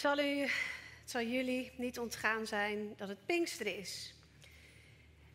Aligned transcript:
zal, 0.00 0.18
u, 0.18 0.40
het 0.40 1.10
zal 1.10 1.22
jullie 1.22 1.72
niet 1.76 1.98
ontgaan 1.98 2.46
zijn 2.46 2.94
dat 2.96 3.08
het 3.08 3.26
Pinkster 3.26 3.78
is. 3.78 4.14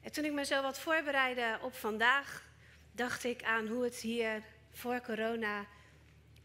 En 0.01 0.11
toen 0.11 0.25
ik 0.25 0.31
me 0.31 0.45
zo 0.45 0.61
wat 0.61 0.79
voorbereidde 0.79 1.59
op 1.61 1.75
vandaag, 1.75 2.43
dacht 2.91 3.23
ik 3.23 3.43
aan 3.43 3.67
hoe 3.67 3.83
het 3.83 3.95
hier 3.95 4.43
voor 4.71 5.01
corona 5.01 5.65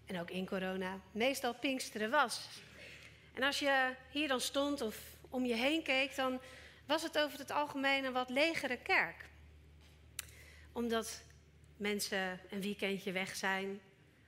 en 0.07 0.21
ook 0.21 0.31
in 0.31 0.47
corona 0.47 1.01
meestal 1.13 1.55
Pinksteren 1.55 2.11
was. 2.11 2.49
En 3.35 3.43
als 3.43 3.59
je 3.59 3.95
hier 4.11 4.29
dan 4.29 4.41
stond 4.41 4.81
of 4.81 4.97
om 5.31 5.45
je 5.45 5.55
heen 5.55 5.83
keek, 5.83 6.17
dan 6.17 6.41
was 6.87 7.03
het 7.03 7.19
over 7.19 7.39
het 7.39 7.51
algemeen 7.51 8.05
een 8.05 8.13
wat 8.13 8.31
legere 8.31 8.77
kerk. 8.77 9.25
Omdat 10.73 11.23
mensen 11.77 12.41
een 12.51 12.61
weekendje 12.61 13.13
weg 13.13 13.37
zijn, 13.37 13.81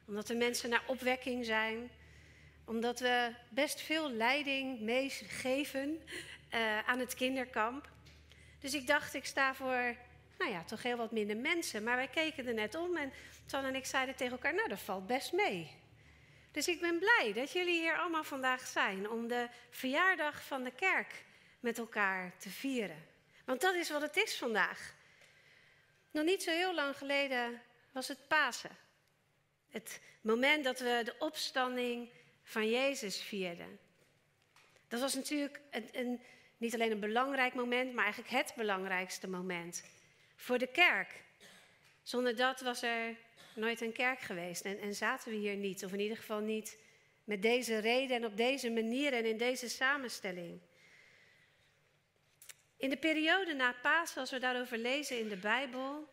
omdat 0.06 0.28
er 0.28 0.36
mensen 0.36 0.70
naar 0.70 0.84
opwekking 0.86 1.44
zijn, 1.44 1.90
omdat 2.72 3.00
we 3.00 3.32
best 3.48 3.80
veel 3.80 4.10
leiding 4.10 4.80
meegeven 4.80 6.02
uh, 6.54 6.88
aan 6.88 6.98
het 6.98 7.14
kinderkamp. 7.14 7.88
Dus 8.60 8.74
ik 8.74 8.86
dacht, 8.86 9.14
ik 9.14 9.24
sta 9.24 9.54
voor, 9.54 9.96
nou 10.38 10.50
ja, 10.50 10.64
toch 10.64 10.82
heel 10.82 10.96
wat 10.96 11.10
minder 11.10 11.36
mensen. 11.36 11.82
Maar 11.82 11.96
wij 11.96 12.08
keken 12.08 12.46
er 12.46 12.54
net 12.54 12.74
om 12.74 12.96
en 12.96 13.12
Tan 13.46 13.64
en 13.64 13.74
ik 13.74 13.86
zeiden 13.86 14.16
tegen 14.16 14.32
elkaar, 14.32 14.54
nou, 14.54 14.68
dat 14.68 14.80
valt 14.80 15.06
best 15.06 15.32
mee. 15.32 15.70
Dus 16.52 16.68
ik 16.68 16.80
ben 16.80 16.98
blij 16.98 17.32
dat 17.34 17.52
jullie 17.52 17.80
hier 17.80 17.98
allemaal 17.98 18.24
vandaag 18.24 18.66
zijn 18.66 19.10
om 19.10 19.28
de 19.28 19.48
verjaardag 19.70 20.42
van 20.42 20.62
de 20.62 20.70
kerk 20.70 21.24
met 21.60 21.78
elkaar 21.78 22.32
te 22.38 22.50
vieren. 22.50 23.06
Want 23.44 23.60
dat 23.60 23.74
is 23.74 23.90
wat 23.90 24.02
het 24.02 24.16
is 24.16 24.36
vandaag. 24.36 24.94
Nog 26.10 26.24
niet 26.24 26.42
zo 26.42 26.50
heel 26.50 26.74
lang 26.74 26.96
geleden 26.96 27.62
was 27.92 28.08
het 28.08 28.28
Pasen. 28.28 28.76
Het 29.68 30.00
moment 30.20 30.64
dat 30.64 30.78
we 30.78 31.00
de 31.04 31.14
opstanding 31.18 32.10
van 32.42 32.70
Jezus 32.70 33.22
vierden. 33.22 33.78
Dat 34.88 35.00
was 35.00 35.14
natuurlijk 35.14 35.60
een, 35.70 35.88
een, 35.92 36.20
niet 36.56 36.74
alleen 36.74 36.90
een 36.90 37.00
belangrijk 37.00 37.54
moment, 37.54 37.94
maar 37.94 38.04
eigenlijk 38.04 38.34
het 38.34 38.52
belangrijkste 38.56 39.28
moment 39.28 39.84
voor 40.36 40.58
de 40.58 40.66
kerk. 40.66 41.22
Zonder 42.02 42.36
dat 42.36 42.60
was 42.60 42.82
er 42.82 43.16
nooit 43.54 43.80
een 43.80 43.92
kerk 43.92 44.20
geweest 44.20 44.64
en, 44.64 44.78
en 44.78 44.94
zaten 44.94 45.30
we 45.30 45.36
hier 45.36 45.56
niet, 45.56 45.84
of 45.84 45.92
in 45.92 46.00
ieder 46.00 46.16
geval 46.16 46.40
niet 46.40 46.78
met 47.24 47.42
deze 47.42 47.78
reden 47.78 48.16
en 48.16 48.24
op 48.24 48.36
deze 48.36 48.70
manier 48.70 49.12
en 49.12 49.24
in 49.24 49.36
deze 49.36 49.68
samenstelling. 49.68 50.60
In 52.76 52.90
de 52.90 52.96
periode 52.96 53.54
na 53.54 53.74
Pasen, 53.82 54.20
als 54.20 54.30
we 54.30 54.38
daarover 54.38 54.78
lezen 54.78 55.18
in 55.18 55.28
de 55.28 55.36
Bijbel, 55.36 56.08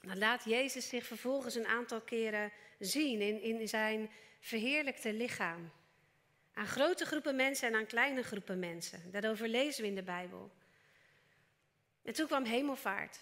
dan 0.00 0.18
laat 0.18 0.44
Jezus 0.44 0.88
zich 0.88 1.06
vervolgens 1.06 1.54
een 1.54 1.66
aantal 1.66 2.00
keren 2.00 2.52
zien 2.78 3.20
in, 3.20 3.42
in 3.42 3.68
zijn 3.68 4.10
verheerlijkte 4.40 5.12
lichaam. 5.12 5.72
Aan 6.52 6.66
grote 6.66 7.04
groepen 7.04 7.36
mensen 7.36 7.68
en 7.68 7.74
aan 7.74 7.86
kleine 7.86 8.22
groepen 8.22 8.58
mensen. 8.58 9.10
Daarover 9.10 9.48
lezen 9.48 9.82
we 9.82 9.88
in 9.88 9.94
de 9.94 10.02
Bijbel. 10.02 10.50
En 12.02 12.12
toen 12.12 12.26
kwam 12.26 12.44
hemelvaart. 12.44 13.18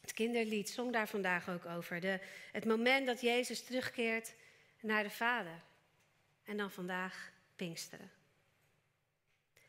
Het 0.00 0.12
kinderlied 0.12 0.70
zong 0.70 0.92
daar 0.92 1.08
vandaag 1.08 1.48
ook 1.48 1.66
over. 1.66 2.00
De, 2.00 2.20
het 2.52 2.64
moment 2.64 3.06
dat 3.06 3.20
Jezus 3.20 3.64
terugkeert 3.64 4.34
naar 4.80 5.02
de 5.02 5.10
Vader. 5.10 5.62
En 6.44 6.56
dan 6.56 6.70
vandaag 6.70 7.32
Pinksteren. 7.56 8.10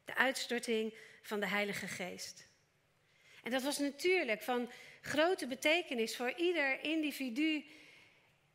De 0.06 0.16
uitstorting 0.16 0.94
van 1.22 1.40
de 1.40 1.48
Heilige 1.48 1.88
Geest. 1.88 2.48
En 3.44 3.52
dat 3.52 3.64
was 3.64 3.78
natuurlijk 3.78 4.42
van 4.42 4.72
grote 5.02 5.48
betekenis 5.48 6.16
voor 6.16 6.34
ieder 6.36 6.84
individu 6.84 7.66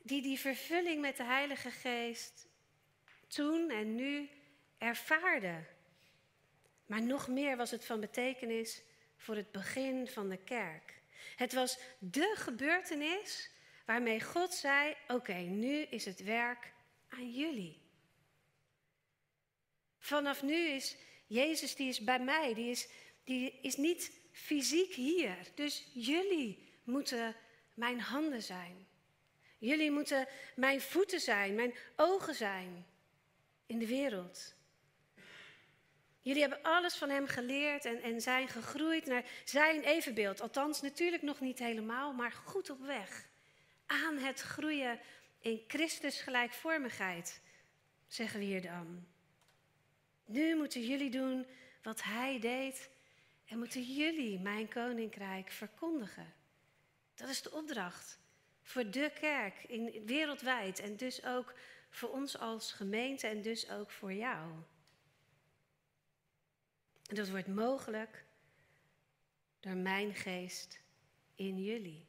die 0.02 0.22
die 0.22 0.38
vervulling 0.38 1.00
met 1.00 1.16
de 1.16 1.24
Heilige 1.24 1.70
Geest 1.70 2.46
toen 3.28 3.70
en 3.70 3.94
nu 3.94 4.28
ervaarde. 4.78 5.64
Maar 6.86 7.02
nog 7.02 7.28
meer 7.28 7.56
was 7.56 7.70
het 7.70 7.84
van 7.84 8.00
betekenis 8.00 8.82
voor 9.16 9.36
het 9.36 9.52
begin 9.52 10.08
van 10.08 10.28
de 10.28 10.36
kerk. 10.36 11.00
Het 11.36 11.52
was 11.52 11.78
de 11.98 12.34
gebeurtenis 12.38 13.50
waarmee 13.84 14.20
God 14.20 14.54
zei: 14.54 14.96
Oké, 15.08 15.34
nu 15.34 15.80
is 15.80 16.04
het 16.04 16.22
werk 16.22 16.72
aan 17.08 17.30
jullie. 17.32 17.80
Vanaf 19.98 20.42
nu 20.42 20.54
is 20.54 20.96
Jezus, 21.26 21.74
die 21.74 21.88
is 21.88 22.04
bij 22.04 22.20
mij, 22.20 22.54
die 22.54 22.70
is, 22.70 22.88
die 23.24 23.58
is 23.60 23.76
niet 23.76 24.20
fysiek 24.32 24.94
hier. 24.94 25.36
Dus 25.54 25.90
jullie 25.92 26.68
moeten 26.84 27.36
mijn 27.74 28.00
handen 28.00 28.42
zijn. 28.42 28.81
Jullie 29.62 29.90
moeten 29.90 30.26
mijn 30.56 30.80
voeten 30.80 31.20
zijn, 31.20 31.54
mijn 31.54 31.74
ogen 31.96 32.34
zijn 32.34 32.86
in 33.66 33.78
de 33.78 33.86
wereld. 33.86 34.54
Jullie 36.20 36.40
hebben 36.40 36.62
alles 36.62 36.94
van 36.94 37.08
hem 37.10 37.26
geleerd 37.26 37.84
en, 37.84 38.02
en 38.02 38.20
zijn 38.20 38.48
gegroeid 38.48 39.06
naar 39.06 39.24
zijn 39.44 39.82
evenbeeld. 39.82 40.40
Althans, 40.40 40.80
natuurlijk 40.80 41.22
nog 41.22 41.40
niet 41.40 41.58
helemaal, 41.58 42.12
maar 42.12 42.32
goed 42.32 42.70
op 42.70 42.80
weg. 42.80 43.28
Aan 43.86 44.18
het 44.18 44.40
groeien 44.40 45.00
in 45.40 45.64
Christus 45.66 46.20
gelijkvormigheid, 46.20 47.40
zeggen 48.06 48.38
we 48.38 48.44
hier 48.44 48.62
dan. 48.62 49.06
Nu 50.24 50.56
moeten 50.56 50.86
jullie 50.86 51.10
doen 51.10 51.46
wat 51.82 52.02
hij 52.02 52.38
deed 52.40 52.90
en 53.46 53.58
moeten 53.58 53.82
jullie 53.82 54.38
mijn 54.38 54.68
koninkrijk 54.68 55.50
verkondigen. 55.50 56.34
Dat 57.14 57.28
is 57.28 57.42
de 57.42 57.50
opdracht 57.52 58.20
voor 58.62 58.90
de 58.90 59.10
kerk 59.20 59.64
in, 59.64 60.06
wereldwijd 60.06 60.78
en 60.78 60.96
dus 60.96 61.24
ook 61.24 61.54
voor 61.90 62.10
ons 62.10 62.38
als 62.38 62.72
gemeente 62.72 63.26
en 63.26 63.42
dus 63.42 63.70
ook 63.70 63.90
voor 63.90 64.12
jou. 64.12 64.50
En 67.06 67.14
dat 67.14 67.28
wordt 67.28 67.46
mogelijk 67.46 68.24
door 69.60 69.76
mijn 69.76 70.14
geest 70.14 70.80
in 71.34 71.62
jullie. 71.62 72.06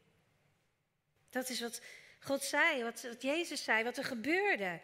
Dat 1.30 1.50
is 1.50 1.62
wat 1.62 1.82
God 2.20 2.42
zei, 2.42 2.84
wat, 2.84 3.02
wat 3.02 3.22
Jezus 3.22 3.64
zei, 3.64 3.84
wat 3.84 3.98
er 3.98 4.04
gebeurde. 4.04 4.82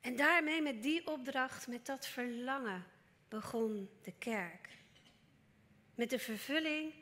En 0.00 0.16
daarmee 0.16 0.62
met 0.62 0.82
die 0.82 1.06
opdracht, 1.06 1.66
met 1.66 1.86
dat 1.86 2.06
verlangen, 2.06 2.84
begon 3.28 3.90
de 4.02 4.12
kerk. 4.18 4.68
Met 5.94 6.10
de 6.10 6.18
vervulling 6.18 6.94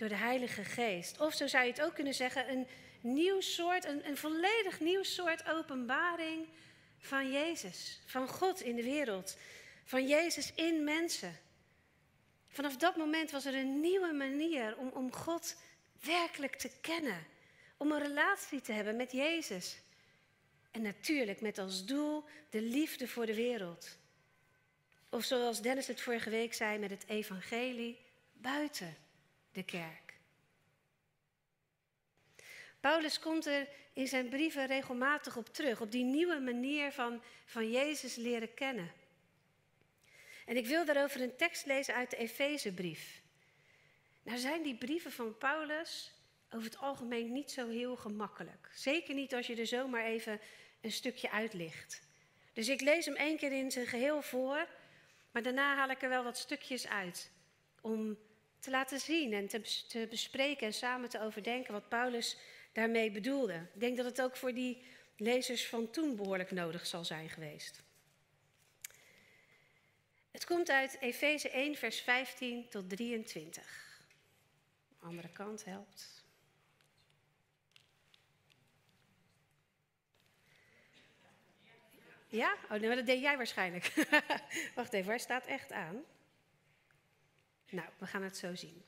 door 0.00 0.08
de 0.08 0.14
Heilige 0.14 0.64
Geest. 0.64 1.20
Of 1.20 1.34
zo 1.34 1.46
zou 1.46 1.64
je 1.64 1.70
het 1.70 1.82
ook 1.82 1.94
kunnen 1.94 2.14
zeggen, 2.14 2.50
een 2.50 2.66
nieuw 3.00 3.40
soort, 3.40 3.84
een, 3.84 4.06
een 4.08 4.16
volledig 4.16 4.80
nieuw 4.80 5.02
soort 5.02 5.48
openbaring 5.48 6.46
van 6.98 7.32
Jezus, 7.32 8.00
van 8.06 8.28
God 8.28 8.60
in 8.60 8.76
de 8.76 8.82
wereld, 8.82 9.36
van 9.84 10.06
Jezus 10.06 10.52
in 10.54 10.84
mensen. 10.84 11.38
Vanaf 12.48 12.76
dat 12.76 12.96
moment 12.96 13.30
was 13.30 13.44
er 13.44 13.54
een 13.54 13.80
nieuwe 13.80 14.12
manier 14.12 14.76
om, 14.76 14.88
om 14.88 15.12
God 15.12 15.56
werkelijk 16.00 16.56
te 16.56 16.70
kennen, 16.80 17.26
om 17.76 17.92
een 17.92 18.02
relatie 18.02 18.60
te 18.60 18.72
hebben 18.72 18.96
met 18.96 19.12
Jezus. 19.12 19.76
En 20.70 20.82
natuurlijk 20.82 21.40
met 21.40 21.58
als 21.58 21.84
doel 21.84 22.24
de 22.50 22.62
liefde 22.62 23.08
voor 23.08 23.26
de 23.26 23.34
wereld. 23.34 23.96
Of 25.08 25.24
zoals 25.24 25.62
Dennis 25.62 25.86
het 25.86 26.00
vorige 26.00 26.30
week 26.30 26.54
zei 26.54 26.78
met 26.78 26.90
het 26.90 27.04
evangelie, 27.06 27.98
buiten 28.32 28.96
de 29.52 29.62
kerk. 29.62 30.18
Paulus 32.80 33.18
komt 33.18 33.46
er 33.46 33.68
in 33.92 34.08
zijn 34.08 34.28
brieven 34.28 34.66
regelmatig 34.66 35.36
op 35.36 35.48
terug, 35.48 35.80
op 35.80 35.90
die 35.90 36.04
nieuwe 36.04 36.40
manier 36.40 36.92
van, 36.92 37.22
van 37.44 37.70
Jezus 37.70 38.16
leren 38.16 38.54
kennen. 38.54 38.92
En 40.46 40.56
ik 40.56 40.66
wil 40.66 40.84
daarover 40.84 41.20
een 41.20 41.36
tekst 41.36 41.66
lezen 41.66 41.94
uit 41.94 42.10
de 42.10 42.16
Efezebrief. 42.16 43.22
Nou 44.22 44.38
zijn 44.38 44.62
die 44.62 44.76
brieven 44.76 45.12
van 45.12 45.38
Paulus 45.38 46.12
over 46.50 46.64
het 46.70 46.78
algemeen 46.78 47.32
niet 47.32 47.50
zo 47.50 47.68
heel 47.68 47.96
gemakkelijk. 47.96 48.70
Zeker 48.74 49.14
niet 49.14 49.34
als 49.34 49.46
je 49.46 49.56
er 49.56 49.66
zomaar 49.66 50.04
even 50.04 50.40
een 50.80 50.92
stukje 50.92 51.30
uitlicht. 51.30 52.02
Dus 52.52 52.68
ik 52.68 52.80
lees 52.80 53.06
hem 53.06 53.14
één 53.14 53.36
keer 53.36 53.52
in 53.52 53.70
zijn 53.70 53.86
geheel 53.86 54.22
voor, 54.22 54.68
maar 55.30 55.42
daarna 55.42 55.76
haal 55.76 55.90
ik 55.90 56.02
er 56.02 56.08
wel 56.08 56.24
wat 56.24 56.38
stukjes 56.38 56.88
uit. 56.88 57.30
Om 57.80 58.18
te 58.60 58.70
laten 58.70 59.00
zien 59.00 59.32
en 59.32 59.48
te, 59.48 59.60
te 59.88 60.06
bespreken 60.10 60.66
en 60.66 60.74
samen 60.74 61.08
te 61.08 61.20
overdenken 61.20 61.72
wat 61.72 61.88
Paulus 61.88 62.36
daarmee 62.72 63.10
bedoelde. 63.10 63.54
Ik 63.74 63.80
denk 63.80 63.96
dat 63.96 64.06
het 64.06 64.22
ook 64.22 64.36
voor 64.36 64.54
die 64.54 64.82
lezers 65.16 65.66
van 65.66 65.90
toen 65.90 66.16
behoorlijk 66.16 66.50
nodig 66.50 66.86
zal 66.86 67.04
zijn 67.04 67.28
geweest. 67.28 67.82
Het 70.30 70.44
komt 70.44 70.70
uit 70.70 70.96
Efeze 71.00 71.50
1, 71.50 71.74
vers 71.74 72.00
15 72.00 72.68
tot 72.68 72.88
23. 72.88 73.64
De 74.88 75.06
andere 75.06 75.28
kant 75.28 75.64
helpt. 75.64 76.24
Ja? 82.28 82.56
Oh, 82.70 82.80
dat 82.80 83.06
deed 83.06 83.20
jij 83.20 83.36
waarschijnlijk. 83.36 83.92
Wacht 84.74 84.92
even, 84.92 85.08
waar 85.08 85.20
staat 85.20 85.46
echt 85.46 85.72
aan? 85.72 86.04
Nou, 87.70 87.88
we 87.98 88.06
gaan 88.06 88.22
het 88.22 88.36
zo 88.36 88.54
zien. 88.54 88.84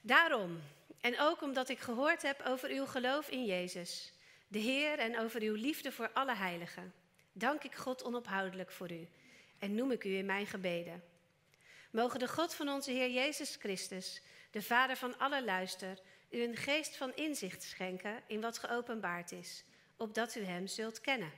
Daarom, 0.00 0.60
en 1.00 1.20
ook 1.20 1.42
omdat 1.42 1.68
ik 1.68 1.78
gehoord 1.78 2.22
heb 2.22 2.42
over 2.46 2.70
uw 2.70 2.86
geloof 2.86 3.28
in 3.28 3.44
Jezus, 3.44 4.12
de 4.48 4.58
Heer, 4.58 4.98
en 4.98 5.18
over 5.18 5.40
uw 5.40 5.54
liefde 5.54 5.92
voor 5.92 6.10
alle 6.12 6.34
heiligen, 6.34 6.94
dank 7.32 7.62
ik 7.62 7.74
God 7.74 8.04
onophoudelijk 8.04 8.70
voor 8.70 8.92
u 8.92 9.08
en 9.58 9.74
noem 9.74 9.90
ik 9.90 10.04
u 10.04 10.16
in 10.16 10.26
mijn 10.26 10.46
gebeden. 10.46 11.02
Mogen 11.90 12.18
de 12.18 12.28
God 12.28 12.54
van 12.54 12.68
onze 12.68 12.90
Heer 12.90 13.10
Jezus 13.10 13.56
Christus, 13.56 14.22
de 14.50 14.62
Vader 14.62 14.96
van 14.96 15.18
alle 15.18 15.44
luister, 15.44 15.98
u 16.30 16.42
een 16.42 16.56
geest 16.56 16.96
van 16.96 17.14
inzicht 17.14 17.62
schenken 17.62 18.22
in 18.26 18.40
wat 18.40 18.58
geopenbaard 18.58 19.32
is, 19.32 19.64
opdat 19.96 20.34
u 20.34 20.40
Hem 20.40 20.66
zult 20.66 21.00
kennen. 21.00 21.32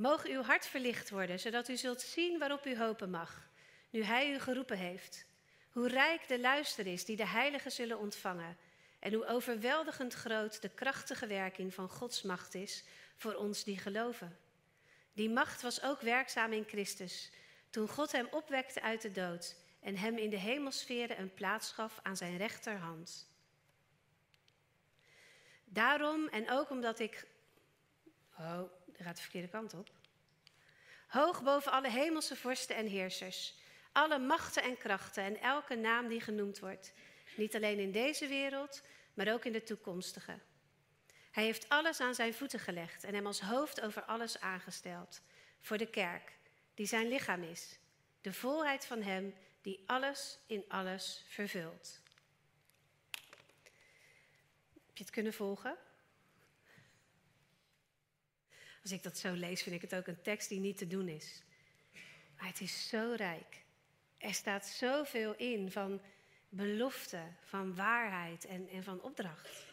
Mogen 0.00 0.30
uw 0.30 0.42
hart 0.42 0.66
verlicht 0.66 1.10
worden, 1.10 1.40
zodat 1.40 1.68
u 1.68 1.76
zult 1.76 2.00
zien 2.00 2.38
waarop 2.38 2.66
u 2.66 2.76
hopen 2.76 3.10
mag, 3.10 3.48
nu 3.90 4.02
Hij 4.02 4.32
u 4.32 4.38
geroepen 4.38 4.76
heeft. 4.76 5.24
Hoe 5.70 5.88
rijk 5.88 6.28
de 6.28 6.40
luister 6.40 6.86
is 6.86 7.04
die 7.04 7.16
de 7.16 7.26
heiligen 7.26 7.72
zullen 7.72 7.98
ontvangen 7.98 8.56
en 8.98 9.12
hoe 9.12 9.26
overweldigend 9.26 10.14
groot 10.14 10.62
de 10.62 10.68
krachtige 10.68 11.26
werking 11.26 11.74
van 11.74 11.88
Gods 11.88 12.22
macht 12.22 12.54
is 12.54 12.84
voor 13.16 13.34
ons 13.34 13.64
die 13.64 13.78
geloven. 13.78 14.38
Die 15.12 15.30
macht 15.30 15.62
was 15.62 15.82
ook 15.82 16.00
werkzaam 16.00 16.52
in 16.52 16.64
Christus, 16.64 17.30
toen 17.70 17.88
God 17.88 18.12
hem 18.12 18.28
opwekte 18.30 18.82
uit 18.82 19.02
de 19.02 19.10
dood 19.10 19.56
en 19.80 19.96
hem 19.96 20.16
in 20.16 20.30
de 20.30 20.38
hemelsferen 20.38 21.20
een 21.20 21.34
plaats 21.34 21.72
gaf 21.72 21.98
aan 22.02 22.16
zijn 22.16 22.36
rechterhand. 22.36 23.28
Daarom 25.64 26.28
en 26.28 26.50
ook 26.50 26.70
omdat 26.70 26.98
ik. 26.98 27.26
Oh, 28.38 28.62
er 29.00 29.06
gaat 29.06 29.16
de 29.16 29.22
verkeerde 29.22 29.48
kant 29.48 29.74
op. 29.74 29.90
Hoog 31.06 31.42
boven 31.42 31.72
alle 31.72 31.90
hemelse 31.90 32.36
vorsten 32.36 32.76
en 32.76 32.86
heersers, 32.86 33.54
alle 33.92 34.18
machten 34.18 34.62
en 34.62 34.76
krachten 34.76 35.24
en 35.24 35.40
elke 35.40 35.74
naam 35.74 36.08
die 36.08 36.20
genoemd 36.20 36.58
wordt, 36.58 36.92
niet 37.36 37.54
alleen 37.54 37.78
in 37.78 37.92
deze 37.92 38.26
wereld, 38.26 38.82
maar 39.14 39.32
ook 39.32 39.44
in 39.44 39.52
de 39.52 39.62
toekomstige. 39.62 40.38
Hij 41.30 41.44
heeft 41.44 41.68
alles 41.68 42.00
aan 42.00 42.14
zijn 42.14 42.34
voeten 42.34 42.58
gelegd 42.58 43.04
en 43.04 43.14
hem 43.14 43.26
als 43.26 43.40
hoofd 43.40 43.80
over 43.80 44.02
alles 44.02 44.40
aangesteld. 44.40 45.20
Voor 45.60 45.78
de 45.78 45.90
kerk, 45.90 46.38
die 46.74 46.86
zijn 46.86 47.08
lichaam 47.08 47.42
is. 47.42 47.78
De 48.20 48.32
volheid 48.32 48.86
van 48.86 49.02
hem 49.02 49.34
die 49.62 49.82
alles 49.86 50.38
in 50.46 50.64
alles 50.68 51.24
vervult. 51.28 52.00
Heb 54.86 54.96
je 54.96 55.02
het 55.02 55.10
kunnen 55.10 55.32
volgen? 55.32 55.76
Als 58.82 58.92
ik 58.92 59.02
dat 59.02 59.18
zo 59.18 59.32
lees, 59.32 59.62
vind 59.62 59.74
ik 59.74 59.80
het 59.82 59.94
ook 59.94 60.06
een 60.06 60.22
tekst 60.22 60.48
die 60.48 60.60
niet 60.60 60.76
te 60.76 60.86
doen 60.86 61.08
is. 61.08 61.42
Maar 62.36 62.46
het 62.46 62.60
is 62.60 62.88
zo 62.88 63.12
rijk. 63.16 63.62
Er 64.18 64.34
staat 64.34 64.66
zoveel 64.66 65.34
in 65.36 65.70
van 65.70 66.00
belofte, 66.48 67.22
van 67.40 67.74
waarheid 67.74 68.44
en, 68.44 68.68
en 68.68 68.82
van 68.82 69.02
opdracht. 69.02 69.66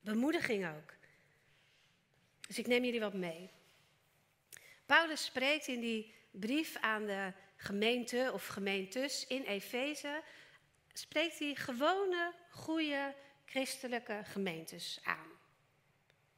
Bemoediging 0.00 0.66
ook. 0.66 0.94
Dus 2.46 2.58
ik 2.58 2.66
neem 2.66 2.84
jullie 2.84 3.00
wat 3.00 3.14
mee. 3.14 3.50
Paulus 4.86 5.24
spreekt 5.24 5.66
in 5.66 5.80
die 5.80 6.14
brief 6.30 6.76
aan 6.76 7.06
de 7.06 7.32
gemeente 7.56 8.30
of 8.32 8.46
gemeentes 8.46 9.26
in 9.26 9.42
Efeze, 9.42 10.22
spreekt 10.92 11.38
hij 11.38 11.54
gewone, 11.54 12.34
goede 12.50 13.14
christelijke 13.44 14.20
gemeentes 14.24 15.00
aan. 15.02 15.33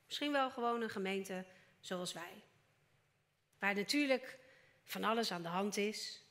Misschien 0.06 0.32
wel 0.32 0.50
gewoon 0.50 0.82
een 0.82 0.90
gemeente 0.90 1.44
zoals 1.80 2.12
wij. 2.12 2.42
Waar 3.58 3.74
natuurlijk 3.74 4.38
van 4.84 5.04
alles 5.04 5.30
aan 5.30 5.42
de 5.42 5.48
hand 5.48 5.76
is, 5.76 6.24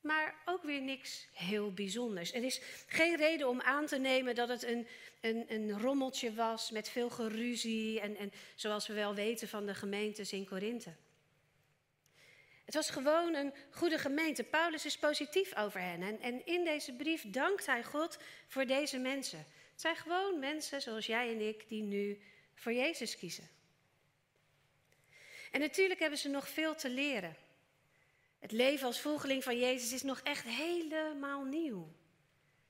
maar 0.00 0.34
ook 0.44 0.62
weer 0.62 0.82
niks 0.82 1.28
heel 1.32 1.72
bijzonders. 1.72 2.32
Er 2.32 2.44
is 2.44 2.60
geen 2.86 3.16
reden 3.16 3.48
om 3.48 3.60
aan 3.60 3.86
te 3.86 3.98
nemen 3.98 4.34
dat 4.34 4.48
het 4.48 4.62
een, 4.62 4.86
een, 5.20 5.44
een 5.48 5.80
rommeltje 5.80 6.34
was 6.34 6.70
met 6.70 6.88
veel 6.88 7.10
geruzie 7.10 8.00
en, 8.00 8.16
en 8.16 8.32
zoals 8.54 8.86
we 8.86 8.94
wel 8.94 9.14
weten 9.14 9.48
van 9.48 9.66
de 9.66 9.74
gemeentes 9.74 10.32
in 10.32 10.46
Korinthe. 10.46 10.94
Het 12.64 12.74
was 12.74 12.90
gewoon 12.90 13.34
een 13.34 13.54
goede 13.70 13.98
gemeente. 13.98 14.44
Paulus 14.44 14.84
is 14.84 14.98
positief 14.98 15.56
over 15.56 15.80
hen. 15.80 16.02
En, 16.02 16.20
en 16.20 16.46
in 16.46 16.64
deze 16.64 16.92
brief 16.92 17.30
dankt 17.30 17.66
hij 17.66 17.84
God 17.84 18.18
voor 18.48 18.66
deze 18.66 18.98
mensen. 18.98 19.38
Het 19.38 19.80
zijn 19.80 19.96
gewoon 19.96 20.38
mensen 20.38 20.82
zoals 20.82 21.06
jij 21.06 21.30
en 21.32 21.40
ik 21.40 21.68
die 21.68 21.82
nu 21.82 22.22
voor 22.54 22.72
Jezus 22.72 23.16
kiezen. 23.16 23.48
En 25.50 25.60
natuurlijk 25.60 26.00
hebben 26.00 26.18
ze 26.18 26.28
nog 26.28 26.48
veel 26.48 26.74
te 26.74 26.90
leren. 26.90 27.36
Het 28.38 28.52
leven 28.52 28.86
als 28.86 29.00
volgeling 29.00 29.42
van 29.42 29.58
Jezus 29.58 29.92
is 29.92 30.02
nog 30.02 30.20
echt 30.20 30.44
helemaal 30.44 31.44
nieuw. 31.44 31.92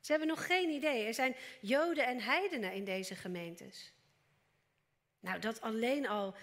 Ze 0.01 0.11
hebben 0.11 0.29
nog 0.29 0.47
geen 0.47 0.71
idee. 0.71 1.07
Er 1.07 1.15
zijn 1.15 1.37
Joden 1.61 2.07
en 2.07 2.21
heidenen 2.21 2.73
in 2.73 2.85
deze 2.85 3.15
gemeentes. 3.15 3.93
Nou, 5.21 5.39
dat 5.39 5.61
alleen 5.61 6.09
al 6.09 6.35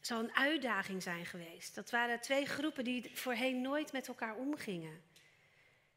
zal 0.00 0.18
een 0.18 0.36
uitdaging 0.36 1.02
zijn 1.02 1.26
geweest. 1.26 1.74
Dat 1.74 1.90
waren 1.90 2.20
twee 2.20 2.46
groepen 2.46 2.84
die 2.84 3.10
voorheen 3.14 3.60
nooit 3.60 3.92
met 3.92 4.08
elkaar 4.08 4.36
omgingen. 4.36 5.02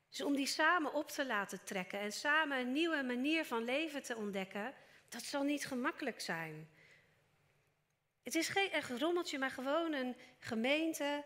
Dus 0.09 0.21
om 0.21 0.35
die 0.35 0.45
samen 0.45 0.93
op 0.93 1.09
te 1.09 1.25
laten 1.25 1.63
trekken 1.63 1.99
en 1.99 2.11
samen 2.11 2.59
een 2.59 2.71
nieuwe 2.71 3.03
manier 3.03 3.45
van 3.45 3.63
leven 3.63 4.03
te 4.03 4.15
ontdekken, 4.15 4.73
dat 5.09 5.23
zal 5.23 5.43
niet 5.43 5.65
gemakkelijk 5.65 6.21
zijn. 6.21 6.69
Het 8.23 8.35
is 8.35 8.47
geen 8.47 8.71
echt 8.71 8.89
rommeltje, 8.89 9.39
maar 9.39 9.51
gewoon 9.51 9.93
een 9.93 10.15
gemeente 10.39 11.23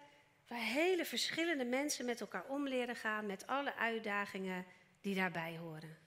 waar 0.48 0.60
hele 0.60 1.06
verschillende 1.06 1.66
mensen 1.66 2.06
met 2.06 2.22
elkaar 2.22 2.46
om 2.46 2.68
leren 2.68 2.96
gaan 2.96 3.26
met 3.26 3.48
alle 3.48 3.76
uitdagingen 3.76 4.66
die 5.02 5.16
daarbij 5.16 5.58
horen. 5.58 5.98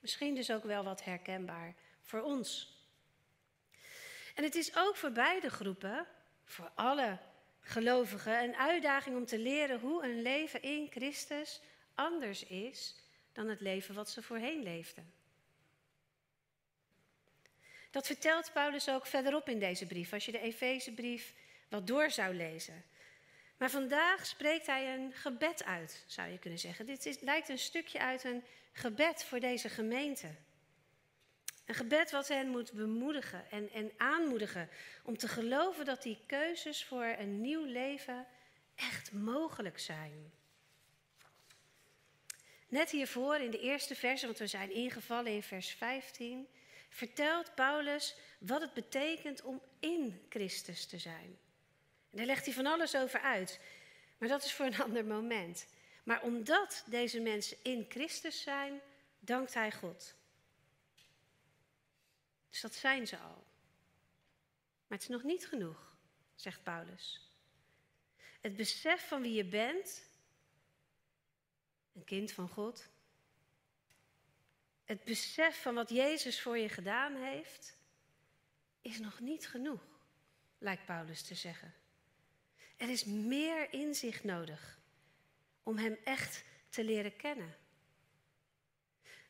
Misschien 0.00 0.34
dus 0.34 0.50
ook 0.50 0.64
wel 0.64 0.84
wat 0.84 1.04
herkenbaar 1.04 1.74
voor 2.02 2.20
ons. 2.20 2.78
En 4.34 4.44
het 4.44 4.54
is 4.54 4.76
ook 4.76 4.96
voor 4.96 5.12
beide 5.12 5.50
groepen, 5.50 6.06
voor 6.44 6.70
alle 6.74 7.18
gelovigen, 7.60 8.42
een 8.42 8.56
uitdaging 8.56 9.16
om 9.16 9.26
te 9.26 9.38
leren 9.38 9.80
hoe 9.80 10.04
een 10.04 10.22
leven 10.22 10.62
in 10.62 10.86
Christus 10.90 11.60
anders 11.94 12.44
is 12.44 12.94
dan 13.32 13.48
het 13.48 13.60
leven 13.60 13.94
wat 13.94 14.10
ze 14.10 14.22
voorheen 14.22 14.62
leefden. 14.62 15.19
Dat 17.90 18.06
vertelt 18.06 18.52
Paulus 18.52 18.88
ook 18.88 19.06
verderop 19.06 19.48
in 19.48 19.58
deze 19.58 19.86
brief, 19.86 20.12
als 20.12 20.24
je 20.24 20.32
de 20.32 20.40
Efezebrief 20.40 21.34
wat 21.68 21.86
door 21.86 22.10
zou 22.10 22.34
lezen. 22.34 22.84
Maar 23.56 23.70
vandaag 23.70 24.26
spreekt 24.26 24.66
hij 24.66 24.94
een 24.94 25.12
gebed 25.12 25.64
uit, 25.64 26.04
zou 26.06 26.30
je 26.30 26.38
kunnen 26.38 26.58
zeggen. 26.58 26.86
Dit 26.86 27.18
lijkt 27.20 27.48
een 27.48 27.58
stukje 27.58 27.98
uit 27.98 28.24
een 28.24 28.44
gebed 28.72 29.24
voor 29.24 29.40
deze 29.40 29.68
gemeente. 29.68 30.34
Een 31.66 31.74
gebed 31.74 32.10
wat 32.10 32.28
hen 32.28 32.48
moet 32.48 32.72
bemoedigen 32.72 33.50
en, 33.50 33.70
en 33.70 33.92
aanmoedigen 33.96 34.68
om 35.04 35.16
te 35.16 35.28
geloven 35.28 35.84
dat 35.84 36.02
die 36.02 36.18
keuzes 36.26 36.84
voor 36.84 37.04
een 37.04 37.40
nieuw 37.40 37.64
leven 37.64 38.26
echt 38.74 39.12
mogelijk 39.12 39.78
zijn. 39.78 40.32
Net 42.68 42.90
hiervoor 42.90 43.36
in 43.36 43.50
de 43.50 43.60
eerste 43.60 43.94
verse, 43.94 44.26
want 44.26 44.38
we 44.38 44.46
zijn 44.46 44.72
ingevallen 44.72 45.32
in 45.32 45.42
vers 45.42 45.70
15, 45.70 46.48
vertelt 46.90 47.54
Paulus 47.54 48.16
wat 48.38 48.60
het 48.60 48.74
betekent 48.74 49.42
om 49.42 49.62
in 49.78 50.26
Christus 50.28 50.86
te 50.86 50.98
zijn. 50.98 51.38
En 52.10 52.16
daar 52.16 52.26
legt 52.26 52.44
hij 52.44 52.54
van 52.54 52.66
alles 52.66 52.96
over 52.96 53.20
uit. 53.20 53.60
Maar 54.18 54.28
dat 54.28 54.44
is 54.44 54.52
voor 54.52 54.66
een 54.66 54.82
ander 54.86 55.04
moment. 55.04 55.66
Maar 56.04 56.22
omdat 56.22 56.84
deze 56.86 57.20
mensen 57.20 57.56
in 57.62 57.86
Christus 57.88 58.42
zijn, 58.42 58.80
dankt 59.18 59.54
hij 59.54 59.72
God. 59.72 60.14
Dus 62.50 62.60
dat 62.60 62.74
zijn 62.74 63.06
ze 63.06 63.16
al. 63.16 63.44
Maar 64.86 64.98
het 64.98 65.02
is 65.02 65.08
nog 65.08 65.22
niet 65.22 65.46
genoeg, 65.46 65.96
zegt 66.34 66.62
Paulus. 66.62 67.30
Het 68.40 68.56
besef 68.56 69.08
van 69.08 69.22
wie 69.22 69.32
je 69.32 69.44
bent, 69.44 70.08
een 71.92 72.04
kind 72.04 72.32
van 72.32 72.48
God, 72.48 72.88
het 74.90 75.04
besef 75.04 75.62
van 75.62 75.74
wat 75.74 75.90
Jezus 75.90 76.40
voor 76.40 76.58
je 76.58 76.68
gedaan 76.68 77.16
heeft, 77.16 77.76
is 78.80 78.98
nog 78.98 79.20
niet 79.20 79.48
genoeg, 79.48 79.82
lijkt 80.58 80.84
Paulus 80.84 81.22
te 81.22 81.34
zeggen. 81.34 81.74
Er 82.76 82.88
is 82.88 83.04
meer 83.04 83.72
inzicht 83.72 84.24
nodig 84.24 84.78
om 85.62 85.76
Hem 85.78 85.98
echt 86.04 86.44
te 86.68 86.84
leren 86.84 87.16
kennen. 87.16 87.56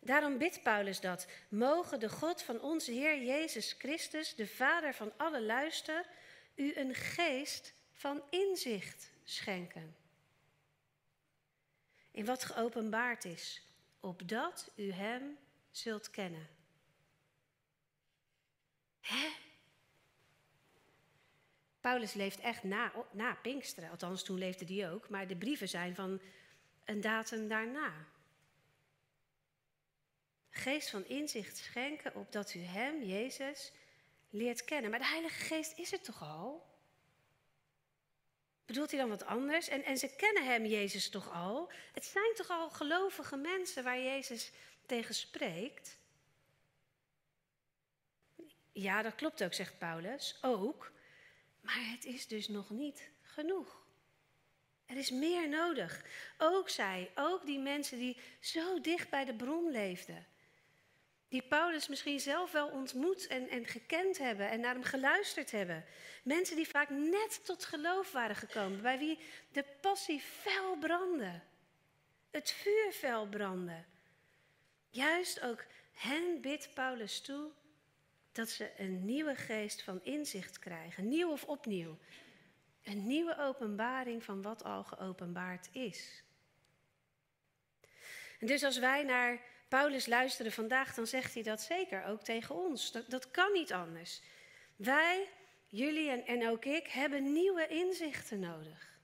Daarom 0.00 0.38
bidt 0.38 0.62
Paulus 0.62 1.00
dat. 1.00 1.26
Mogen 1.48 2.00
de 2.00 2.08
God 2.08 2.42
van 2.42 2.60
onze 2.60 2.92
Heer 2.92 3.22
Jezus 3.22 3.72
Christus, 3.78 4.34
de 4.34 4.46
Vader 4.46 4.94
van 4.94 5.12
alle 5.16 5.42
luister, 5.42 6.06
u 6.54 6.74
een 6.74 6.94
geest 6.94 7.74
van 7.92 8.22
inzicht 8.30 9.10
schenken. 9.24 9.96
In 12.10 12.24
wat 12.24 12.44
geopenbaard 12.44 13.24
is, 13.24 13.62
opdat 14.00 14.70
u 14.76 14.92
Hem 14.92 15.38
zult 15.70 16.10
kennen. 16.10 16.48
Hè? 19.00 19.28
Paulus 21.80 22.12
leeft 22.12 22.40
echt 22.40 22.62
na, 22.62 22.92
na 23.12 23.34
Pinksteren, 23.34 23.90
althans 23.90 24.24
toen 24.24 24.38
leefde 24.38 24.64
die 24.64 24.88
ook, 24.88 25.08
maar 25.08 25.26
de 25.26 25.36
brieven 25.36 25.68
zijn 25.68 25.94
van 25.94 26.20
een 26.84 27.00
datum 27.00 27.48
daarna. 27.48 28.06
Geest 30.50 30.90
van 30.90 31.06
inzicht 31.06 31.56
schenken 31.56 32.14
opdat 32.14 32.54
u 32.54 32.58
Hem, 32.58 33.02
Jezus, 33.02 33.72
leert 34.30 34.64
kennen. 34.64 34.90
Maar 34.90 34.98
de 34.98 35.06
Heilige 35.06 35.44
Geest 35.44 35.78
is 35.78 35.92
er 35.92 36.00
toch 36.00 36.22
al? 36.22 36.68
Bedoelt 38.66 38.90
hij 38.90 39.00
dan 39.00 39.08
wat 39.08 39.24
anders? 39.24 39.68
En, 39.68 39.84
en 39.84 39.98
ze 39.98 40.14
kennen 40.16 40.44
hem, 40.44 40.64
Jezus, 40.64 41.10
toch 41.10 41.32
al? 41.32 41.72
Het 41.92 42.04
zijn 42.04 42.34
toch 42.34 42.50
al 42.50 42.70
gelovige 42.70 43.36
mensen 43.36 43.84
waar 43.84 44.00
Jezus 44.00 44.52
tegen 44.90 45.14
spreekt? 45.14 45.98
Ja, 48.72 49.02
dat 49.02 49.14
klopt 49.14 49.44
ook, 49.44 49.54
zegt 49.54 49.78
Paulus. 49.78 50.38
Ook. 50.42 50.92
Maar 51.60 51.90
het 51.90 52.04
is 52.04 52.26
dus 52.26 52.48
nog 52.48 52.70
niet 52.70 53.10
genoeg. 53.22 53.86
Er 54.86 54.96
is 54.96 55.10
meer 55.10 55.48
nodig. 55.48 56.04
Ook 56.38 56.68
zij, 56.68 57.10
ook 57.14 57.46
die 57.46 57.58
mensen 57.58 57.98
die 57.98 58.16
zo 58.40 58.80
dicht 58.80 59.10
bij 59.10 59.24
de 59.24 59.34
bron 59.34 59.70
leefden. 59.70 60.26
Die 61.28 61.42
Paulus 61.42 61.88
misschien 61.88 62.20
zelf 62.20 62.52
wel 62.52 62.68
ontmoet 62.68 63.26
en, 63.26 63.48
en 63.48 63.66
gekend 63.66 64.18
hebben 64.18 64.48
en 64.50 64.60
naar 64.60 64.74
hem 64.74 64.82
geluisterd 64.84 65.50
hebben. 65.50 65.84
Mensen 66.24 66.56
die 66.56 66.68
vaak 66.68 66.88
net 66.88 67.40
tot 67.44 67.64
geloof 67.64 68.12
waren 68.12 68.36
gekomen, 68.36 68.82
bij 68.82 68.98
wie 68.98 69.18
de 69.52 69.64
passie 69.80 70.20
fel 70.20 70.76
brandde. 70.78 71.40
Het 72.30 72.50
vuur 72.50 72.92
fel 72.92 73.26
brandde. 73.26 73.84
Juist 74.90 75.40
ook 75.40 75.64
hen 75.92 76.40
bidt 76.40 76.74
Paulus 76.74 77.20
toe 77.20 77.50
dat 78.32 78.48
ze 78.48 78.70
een 78.76 79.04
nieuwe 79.04 79.34
geest 79.34 79.82
van 79.82 80.04
inzicht 80.04 80.58
krijgen, 80.58 81.08
nieuw 81.08 81.30
of 81.30 81.44
opnieuw. 81.44 81.98
Een 82.82 83.06
nieuwe 83.06 83.38
openbaring 83.38 84.24
van 84.24 84.42
wat 84.42 84.64
al 84.64 84.84
geopenbaard 84.84 85.68
is. 85.72 86.22
En 88.40 88.46
dus 88.46 88.62
als 88.62 88.78
wij 88.78 89.02
naar 89.02 89.40
Paulus 89.68 90.06
luisteren 90.06 90.52
vandaag, 90.52 90.94
dan 90.94 91.06
zegt 91.06 91.34
hij 91.34 91.42
dat 91.42 91.60
zeker 91.60 92.04
ook 92.04 92.22
tegen 92.22 92.54
ons. 92.54 92.92
Dat, 92.92 93.10
dat 93.10 93.30
kan 93.30 93.52
niet 93.52 93.72
anders. 93.72 94.22
Wij, 94.76 95.28
jullie 95.68 96.10
en, 96.10 96.26
en 96.26 96.48
ook 96.48 96.64
ik, 96.64 96.86
hebben 96.86 97.32
nieuwe 97.32 97.66
inzichten 97.66 98.40
nodig. 98.40 98.98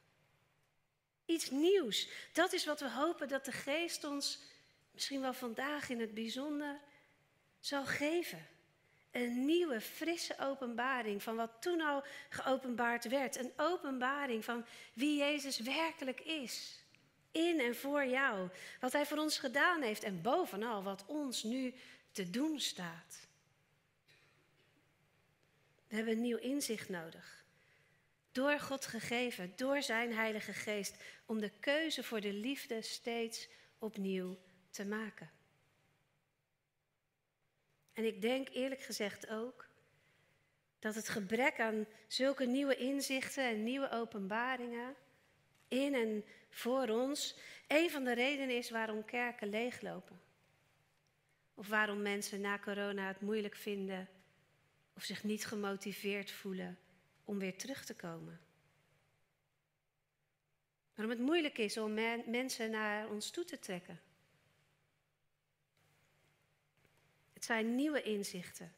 Iets 1.27 1.51
nieuws. 1.51 2.09
Dat 2.33 2.53
is 2.53 2.65
wat 2.65 2.81
we 2.81 2.91
hopen 2.91 3.29
dat 3.29 3.45
de 3.45 3.53
geest 3.53 4.05
ons 4.05 4.41
misschien 4.97 5.21
wel 5.21 5.35
vandaag 5.35 5.89
in 5.89 6.01
het 6.01 6.15
bijzonder 6.15 6.81
zal 7.61 7.85
geven. 7.85 8.47
Een 9.11 9.45
nieuwe, 9.45 9.81
frisse 9.81 10.37
openbaring 10.39 11.23
van 11.23 11.37
wat 11.37 11.51
toen 11.61 11.81
al 11.81 12.05
geopenbaard 12.29 13.09
werd. 13.09 13.37
Een 13.37 13.53
openbaring 13.57 14.45
van 14.45 14.65
wie 14.93 15.19
Jezus 15.19 15.59
werkelijk 15.59 16.21
is. 16.21 16.83
In 17.31 17.61
en 17.61 17.77
voor 17.77 18.07
jou. 18.07 18.49
Wat 18.81 18.93
Hij 18.93 19.07
voor 19.07 19.19
ons 19.19 19.39
gedaan 19.39 19.83
heeft 19.83 20.03
en 20.03 20.23
bovenal 20.23 20.83
wat 20.83 21.05
ons 21.07 21.43
nu 21.43 21.75
te 22.13 22.31
doen 22.31 22.61
staat. 22.61 23.27
We 25.89 25.97
hebben 25.97 26.15
een 26.15 26.21
nieuw 26.21 26.39
inzicht 26.39 26.89
nodig. 26.89 27.45
Door 28.33 28.61
God 28.61 28.87
gegeven, 28.87 29.53
door 29.57 29.83
Zijn 29.83 30.15
Heilige 30.15 30.53
Geest, 30.53 30.95
om 31.27 31.41
de 31.41 31.51
keuze 31.61 32.03
voor 32.03 32.21
de 32.21 32.33
liefde 32.33 32.83
steeds 32.83 33.49
opnieuw 33.79 34.39
te 34.77 34.85
maken. 34.85 35.31
En 37.93 38.05
ik 38.05 38.21
denk 38.21 38.49
eerlijk 38.49 38.83
gezegd 38.83 39.29
ook 39.29 39.69
dat 40.79 40.95
het 40.95 41.09
gebrek 41.09 41.61
aan 41.61 41.87
zulke 42.09 42.45
nieuwe 42.45 42.77
inzichten 42.77 43.45
en 43.45 43.63
nieuwe 43.63 43.91
openbaringen 43.91 44.95
in 45.69 45.95
en 45.95 46.25
voor 46.51 46.89
ons 46.89 47.37
een 47.67 47.91
van 47.91 48.05
de 48.05 48.15
redenen 48.15 48.57
is 48.57 48.71
waarom 48.71 49.05
kerken 49.05 49.49
leeglopen. 49.49 50.21
Of 51.55 51.69
waarom 51.69 52.03
mensen 52.03 52.41
na 52.41 52.59
corona 52.59 53.07
het 53.09 53.21
moeilijk 53.21 53.57
vinden 53.57 54.09
of 54.95 55.03
zich 55.03 55.25
niet 55.25 55.47
gemotiveerd 55.47 56.31
voelen 56.31 56.79
om 57.25 57.39
weer 57.39 57.57
terug 57.57 57.85
te 57.85 57.95
komen. 57.95 58.41
Waarom 60.95 61.17
het 61.17 61.27
moeilijk 61.27 61.59
is 61.59 61.79
om 61.79 61.95
mensen 62.31 62.71
naar 62.71 63.09
ons 63.09 63.31
toe 63.31 63.45
te 63.45 63.59
trekken. 63.59 64.01
Het 67.23 67.35
zijn 67.47 67.75
nieuwe 67.75 68.03
inzichten, 68.03 68.75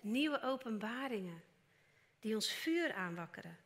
nieuwe 0.00 0.42
openbaringen 0.42 1.42
die 2.20 2.34
ons 2.34 2.52
vuur 2.52 2.92
aanwakkeren. 2.92 3.56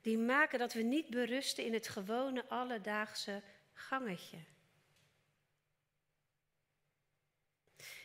Die 0.00 0.18
maken 0.18 0.58
dat 0.58 0.72
we 0.72 0.82
niet 0.82 1.10
berusten 1.10 1.64
in 1.64 1.72
het 1.72 1.88
gewone 1.88 2.48
alledaagse 2.48 3.42
gangetje. 3.72 4.38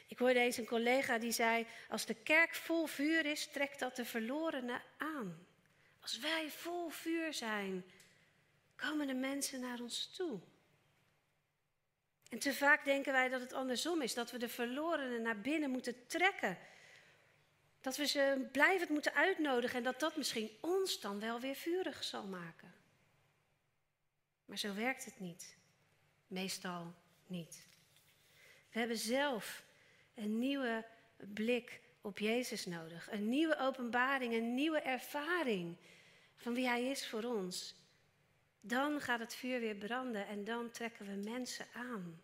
Ik 0.08 0.20
hoorde 0.20 0.40
eens 0.40 0.58
een 0.58 0.66
collega 0.66 1.18
die 1.18 1.32
zei: 1.32 1.68
Als 1.90 2.06
de 2.06 2.14
kerk 2.14 2.56
vol 2.56 2.86
vuur 2.86 3.26
is, 3.26 3.48
trekt 3.48 3.80
dat 3.80 3.96
de 3.96 4.06
verlorenen 4.06 4.82
aan. 4.98 5.48
Als 6.00 6.20
wij 6.20 6.50
vol 6.50 6.90
vuur 6.90 7.34
zijn, 7.34 7.86
komen 8.76 9.08
de 9.08 9.14
mensen 9.14 9.60
naar 9.60 9.80
ons 9.80 10.16
toe. 10.16 10.40
En 12.30 12.40
te 12.40 12.54
vaak 12.54 12.86
denken 12.86 13.12
wij 13.12 13.30
dat 13.30 13.42
het 13.42 13.54
andersom 13.54 14.02
is, 14.02 14.14
dat 14.14 14.32
we 14.32 14.38
de 14.38 14.50
verlorenen 14.50 15.22
naar 15.22 15.40
binnen 15.40 15.70
moeten 15.70 16.08
trekken. 16.08 16.58
Dat 17.82 17.98
we 17.98 18.06
ze 18.06 18.48
blijvend 18.52 18.90
moeten 18.90 19.14
uitnodigen 19.14 19.78
en 19.78 19.84
dat 19.84 20.00
dat 20.00 20.18
misschien 20.18 20.50
ons 20.62 21.00
dan 21.00 21.20
wel 21.20 21.40
weer 21.40 21.56
vurig 21.56 22.04
zal 22.04 22.24
maken. 22.24 22.74
Maar 24.46 24.58
zo 24.58 24.74
werkt 24.74 25.06
het 25.06 25.20
niet. 25.20 25.58
Meestal 26.28 26.94
niet. 27.28 27.68
We 28.72 28.80
hebben 28.80 28.98
zelf 28.98 29.64
een 30.14 30.40
nieuwe 30.40 30.86
blik 31.18 31.82
op 32.02 32.20
Jezus 32.20 32.66
nodig. 32.66 33.12
Een 33.12 33.30
nieuwe 33.30 33.58
openbaring, 33.58 34.34
een 34.34 34.54
nieuwe 34.54 34.80
ervaring 34.80 35.78
van 36.36 36.54
wie 36.54 36.68
Hij 36.68 36.84
is 36.84 37.08
voor 37.08 37.24
ons. 37.24 37.76
Dan 38.68 39.02
gaat 39.02 39.20
het 39.20 39.36
vuur 39.36 39.60
weer 39.60 39.76
branden 39.76 40.28
en 40.28 40.44
dan 40.44 40.72
trekken 40.72 41.06
we 41.06 41.30
mensen 41.30 41.66
aan. 41.74 42.22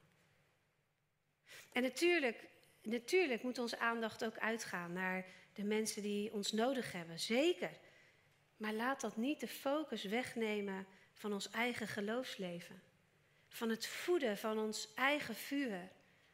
En 1.72 1.82
natuurlijk, 1.82 2.48
natuurlijk 2.84 3.44
moet 3.44 3.58
onze 3.58 3.80
aandacht 3.80 4.26
ook 4.26 4.38
uitgaan 4.38 4.94
naar 4.94 5.26
de 5.54 5.64
mensen 5.64 6.02
die 6.02 6.34
ons 6.34 6.52
nodig 6.52 6.92
hebben, 6.92 7.20
zeker. 7.20 7.72
Maar 8.58 8.74
laat 8.74 9.02
dat 9.02 9.18
niet 9.18 9.40
de 9.40 9.48
focus 9.48 10.04
wegnemen 10.04 10.88
van 11.14 11.34
ons 11.34 11.50
eigen 11.50 11.88
geloofsleven. 11.88 12.82
Van 13.48 13.70
het 13.70 13.88
voeden 13.88 14.38
van 14.38 14.60
ons 14.60 14.94
eigen 14.94 15.36
vuur. 15.36 15.92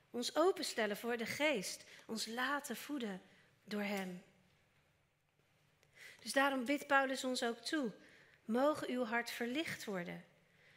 Ons 0.10 0.36
openstellen 0.36 0.98
voor 0.98 1.18
de 1.18 1.26
geest. 1.26 1.86
Ons 2.06 2.26
laten 2.26 2.76
voeden 2.76 3.22
door 3.64 3.84
Hem. 3.84 4.24
Dus 6.20 6.34
daarom 6.34 6.66
bidt 6.66 6.88
Paulus 6.88 7.24
ons 7.24 7.44
ook 7.44 7.58
toe. 7.58 7.92
Mogen 8.48 8.89
uw 8.89 9.04
hart 9.04 9.32
verlicht 9.32 9.86
worden, 9.86 10.25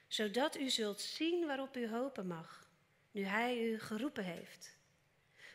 zodat 0.09 0.57
u 0.57 0.71
zult 0.71 1.01
zien 1.01 1.47
waarop 1.47 1.77
u 1.77 1.89
hopen 1.89 2.27
mag, 2.27 2.69
nu 3.11 3.23
Hij 3.23 3.63
u 3.65 3.79
geroepen 3.79 4.25
heeft. 4.25 4.77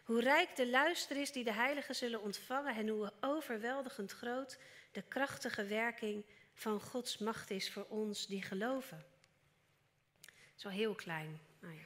Hoe 0.03 0.22
rijk 0.22 0.55
de 0.55 0.69
luister 0.69 1.17
is 1.17 1.31
die 1.31 1.43
de 1.43 1.53
heiligen 1.53 1.95
zullen 1.95 2.22
ontvangen 2.22 2.75
en 2.75 2.88
hoe 2.88 3.13
overweldigend 3.22 4.12
groot 4.12 4.57
de 4.91 5.01
krachtige 5.01 5.65
werking 5.65 6.25
van 6.53 6.81
Gods 6.81 7.17
macht 7.17 7.50
is 7.50 7.72
voor 7.72 7.86
ons 7.89 8.27
die 8.27 8.41
geloven. 8.41 9.05
Het 10.25 10.53
is 10.57 10.63
wel 10.63 10.72
heel 10.72 10.95
klein. 10.95 11.39
Nou 11.60 11.74
ja. 11.74 11.86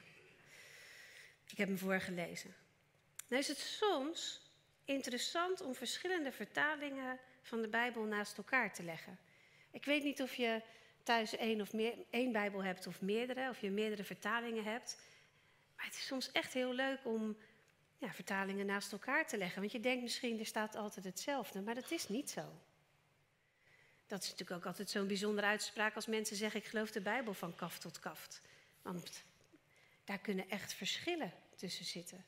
Ik 1.46 1.58
heb 1.58 1.68
hem 1.68 1.78
voorgelezen. 1.78 2.54
Nou 3.28 3.42
is 3.42 3.48
het 3.48 3.58
soms 3.58 4.40
interessant 4.84 5.60
om 5.60 5.74
verschillende 5.74 6.32
vertalingen 6.32 7.18
van 7.42 7.62
de 7.62 7.68
Bijbel 7.68 8.02
naast 8.02 8.36
elkaar 8.36 8.72
te 8.72 8.82
leggen. 8.82 9.18
Ik 9.70 9.84
weet 9.84 10.02
niet 10.02 10.22
of 10.22 10.34
je 10.34 10.62
thuis 11.02 11.36
één, 11.36 11.60
of 11.60 11.72
meer, 11.72 11.94
één 12.10 12.32
Bijbel 12.32 12.64
hebt 12.64 12.86
of 12.86 13.00
meerdere, 13.00 13.48
of 13.48 13.60
je 13.60 13.70
meerdere 13.70 14.04
vertalingen 14.04 14.64
hebt. 14.64 14.98
Maar 15.76 15.84
het 15.84 15.94
is 15.94 16.06
soms 16.06 16.32
echt 16.32 16.52
heel 16.52 16.72
leuk 16.72 16.98
om 17.04 17.36
ja, 17.98 18.12
vertalingen 18.12 18.66
naast 18.66 18.92
elkaar 18.92 19.26
te 19.26 19.38
leggen. 19.38 19.60
Want 19.60 19.72
je 19.72 19.80
denkt 19.80 20.02
misschien, 20.02 20.38
er 20.38 20.46
staat 20.46 20.76
altijd 20.76 21.04
hetzelfde, 21.04 21.60
maar 21.60 21.74
dat 21.74 21.90
is 21.90 22.08
niet 22.08 22.30
zo. 22.30 22.52
Dat 24.06 24.22
is 24.22 24.30
natuurlijk 24.30 24.60
ook 24.60 24.66
altijd 24.66 24.90
zo'n 24.90 25.06
bijzondere 25.06 25.46
uitspraak 25.46 25.94
als 25.94 26.06
mensen 26.06 26.36
zeggen: 26.36 26.60
Ik 26.60 26.66
geloof 26.66 26.90
de 26.90 27.00
Bijbel 27.00 27.34
van 27.34 27.54
kaft 27.54 27.80
tot 27.80 27.98
kaft. 27.98 28.40
Want 28.82 29.22
daar 30.04 30.18
kunnen 30.18 30.48
echt 30.48 30.72
verschillen 30.72 31.32
tussen 31.56 31.84
zitten. 31.84 32.24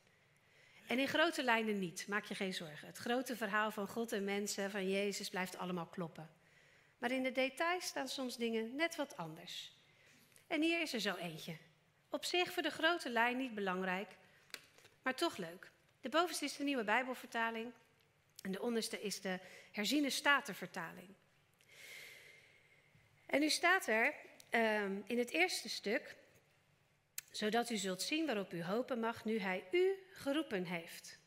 En 0.86 0.98
in 0.98 1.08
grote 1.08 1.42
lijnen 1.42 1.78
niet, 1.78 2.06
maak 2.08 2.24
je 2.24 2.34
geen 2.34 2.54
zorgen. 2.54 2.86
Het 2.86 2.98
grote 2.98 3.36
verhaal 3.36 3.70
van 3.70 3.88
God 3.88 4.12
en 4.12 4.24
mensen, 4.24 4.70
van 4.70 4.90
Jezus, 4.90 5.30
blijft 5.30 5.58
allemaal 5.58 5.86
kloppen. 5.86 6.30
Maar 7.02 7.10
in 7.10 7.22
de 7.22 7.32
details 7.32 7.86
staan 7.86 8.08
soms 8.08 8.36
dingen 8.36 8.76
net 8.76 8.96
wat 8.96 9.16
anders. 9.16 9.72
En 10.46 10.62
hier 10.62 10.80
is 10.80 10.92
er 10.92 11.00
zo 11.00 11.14
eentje. 11.14 11.56
Op 12.10 12.24
zich 12.24 12.52
voor 12.52 12.62
de 12.62 12.70
grote 12.70 13.10
lijn 13.10 13.36
niet 13.36 13.54
belangrijk, 13.54 14.16
maar 15.02 15.14
toch 15.14 15.36
leuk. 15.36 15.70
De 16.00 16.08
bovenste 16.08 16.44
is 16.44 16.56
de 16.56 16.64
nieuwe 16.64 16.84
Bijbelvertaling 16.84 17.72
en 18.42 18.52
de 18.52 18.62
onderste 18.62 19.00
is 19.00 19.20
de 19.20 19.38
herziene 19.72 20.10
statenvertaling. 20.10 21.08
En 23.26 23.40
nu 23.40 23.50
staat 23.50 23.86
er 23.86 24.14
um, 24.50 25.02
in 25.06 25.18
het 25.18 25.30
eerste 25.30 25.68
stuk, 25.68 26.16
zodat 27.30 27.70
u 27.70 27.76
zult 27.76 28.02
zien 28.02 28.26
waarop 28.26 28.52
u 28.52 28.62
hopen 28.62 29.00
mag 29.00 29.24
nu 29.24 29.38
hij 29.38 29.64
u 29.70 29.94
geroepen 30.12 30.64
heeft. 30.64 31.18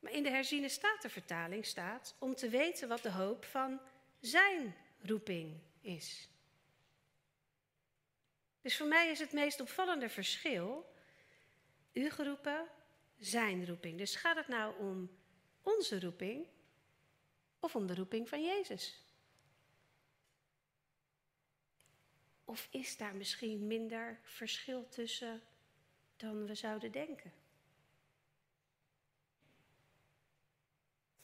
Maar 0.00 0.12
in 0.12 0.22
de 0.22 0.30
herziene 0.30 0.68
statenvertaling 0.68 1.66
staat 1.66 2.14
om 2.18 2.34
te 2.34 2.48
weten 2.48 2.88
wat 2.88 3.02
de 3.02 3.10
hoop 3.10 3.44
van 3.44 3.80
zijn 4.20 4.74
roeping 5.02 5.60
is. 5.80 6.28
Dus 8.60 8.76
voor 8.76 8.86
mij 8.86 9.10
is 9.10 9.18
het 9.18 9.32
meest 9.32 9.60
opvallende 9.60 10.08
verschil 10.08 10.92
u 11.92 12.10
geroepen, 12.10 12.68
zijn 13.18 13.66
roeping. 13.66 13.98
Dus 13.98 14.16
gaat 14.16 14.36
het 14.36 14.48
nou 14.48 14.78
om 14.78 15.10
onze 15.62 16.00
roeping 16.00 16.46
of 17.60 17.76
om 17.76 17.86
de 17.86 17.94
roeping 17.94 18.28
van 18.28 18.44
Jezus? 18.44 19.00
Of 22.44 22.68
is 22.70 22.96
daar 22.96 23.14
misschien 23.14 23.66
minder 23.66 24.20
verschil 24.22 24.88
tussen 24.88 25.42
dan 26.16 26.46
we 26.46 26.54
zouden 26.54 26.92
denken? 26.92 27.32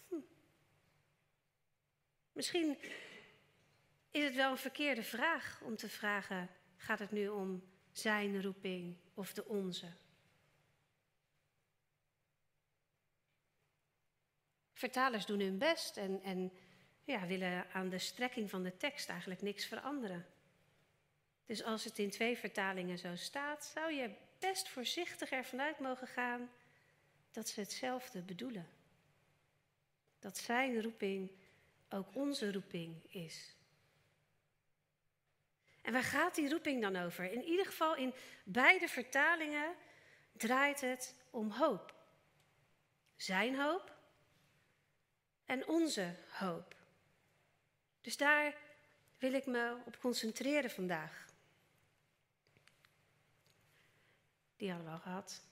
Hm. 0.08 0.14
Misschien 2.32 2.78
is 4.10 4.24
het 4.24 4.34
wel 4.34 4.50
een 4.50 4.58
verkeerde 4.58 5.02
vraag 5.02 5.60
om 5.64 5.76
te 5.76 5.88
vragen: 5.88 6.48
gaat 6.76 6.98
het 6.98 7.10
nu 7.10 7.28
om 7.28 7.62
zijn 7.92 8.42
roeping 8.42 8.96
of 9.14 9.32
de 9.32 9.44
onze? 9.44 9.92
Vertalers 14.72 15.26
doen 15.26 15.40
hun 15.40 15.58
best 15.58 15.96
en, 15.96 16.22
en 16.22 16.52
ja, 17.04 17.26
willen 17.26 17.70
aan 17.70 17.88
de 17.88 17.98
strekking 17.98 18.50
van 18.50 18.62
de 18.62 18.76
tekst 18.76 19.08
eigenlijk 19.08 19.42
niks 19.42 19.66
veranderen. 19.66 20.26
Dus 21.46 21.62
als 21.62 21.84
het 21.84 21.98
in 21.98 22.10
twee 22.10 22.38
vertalingen 22.38 22.98
zo 22.98 23.16
staat, 23.16 23.64
zou 23.64 23.92
je 23.92 24.10
best 24.38 24.68
voorzichtig 24.68 25.30
ervan 25.30 25.60
uit 25.60 25.78
mogen 25.78 26.06
gaan 26.06 26.50
dat 27.30 27.48
ze 27.48 27.60
hetzelfde 27.60 28.22
bedoelen. 28.22 28.68
Dat 30.18 30.38
zijn 30.38 30.82
roeping 30.82 31.30
ook 31.88 32.14
onze 32.14 32.52
roeping 32.52 33.12
is. 33.12 33.56
En 35.88 35.94
waar 35.94 36.02
gaat 36.02 36.34
die 36.34 36.50
roeping 36.50 36.82
dan 36.82 36.96
over? 36.96 37.32
In 37.32 37.44
ieder 37.44 37.66
geval 37.66 37.96
in 37.96 38.14
beide 38.44 38.88
vertalingen 38.88 39.74
draait 40.32 40.80
het 40.80 41.14
om 41.30 41.50
hoop. 41.50 41.94
Zijn 43.16 43.60
hoop 43.60 43.96
en 45.44 45.66
onze 45.66 46.14
hoop. 46.30 46.76
Dus 48.00 48.16
daar 48.16 48.54
wil 49.18 49.32
ik 49.32 49.46
me 49.46 49.76
op 49.84 49.98
concentreren 50.00 50.70
vandaag. 50.70 51.26
Die 54.56 54.70
hadden 54.70 54.86
we 54.86 54.92
al 54.92 55.00
gehad. 55.00 55.42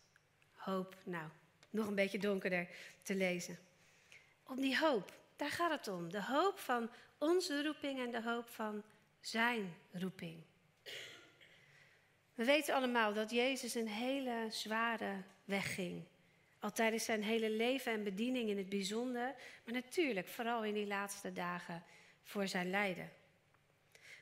Hoop, 0.52 0.96
nou, 1.04 1.28
nog 1.70 1.86
een 1.86 1.94
beetje 1.94 2.18
donkerder 2.18 2.68
te 3.02 3.14
lezen. 3.14 3.58
Om 4.42 4.60
die 4.60 4.78
hoop, 4.78 5.12
daar 5.36 5.50
gaat 5.50 5.70
het 5.70 5.88
om. 5.88 6.10
De 6.10 6.22
hoop 6.22 6.58
van 6.58 6.90
onze 7.18 7.62
roeping 7.62 7.98
en 7.98 8.10
de 8.10 8.22
hoop 8.22 8.48
van 8.48 8.84
zijn 9.26 9.74
roeping. 9.92 10.42
We 12.34 12.44
weten 12.44 12.74
allemaal 12.74 13.12
dat 13.12 13.30
Jezus 13.30 13.74
een 13.74 13.88
hele 13.88 14.46
zware 14.50 15.22
weg 15.44 15.74
ging. 15.74 16.04
Al 16.58 16.72
tijdens 16.72 17.04
zijn 17.04 17.22
hele 17.22 17.50
leven 17.50 17.92
en 17.92 18.04
bediening 18.04 18.48
in 18.48 18.56
het 18.56 18.68
bijzonder, 18.68 19.34
maar 19.64 19.74
natuurlijk 19.74 20.28
vooral 20.28 20.64
in 20.64 20.74
die 20.74 20.86
laatste 20.86 21.32
dagen 21.32 21.84
voor 22.22 22.48
zijn 22.48 22.70
lijden. 22.70 23.10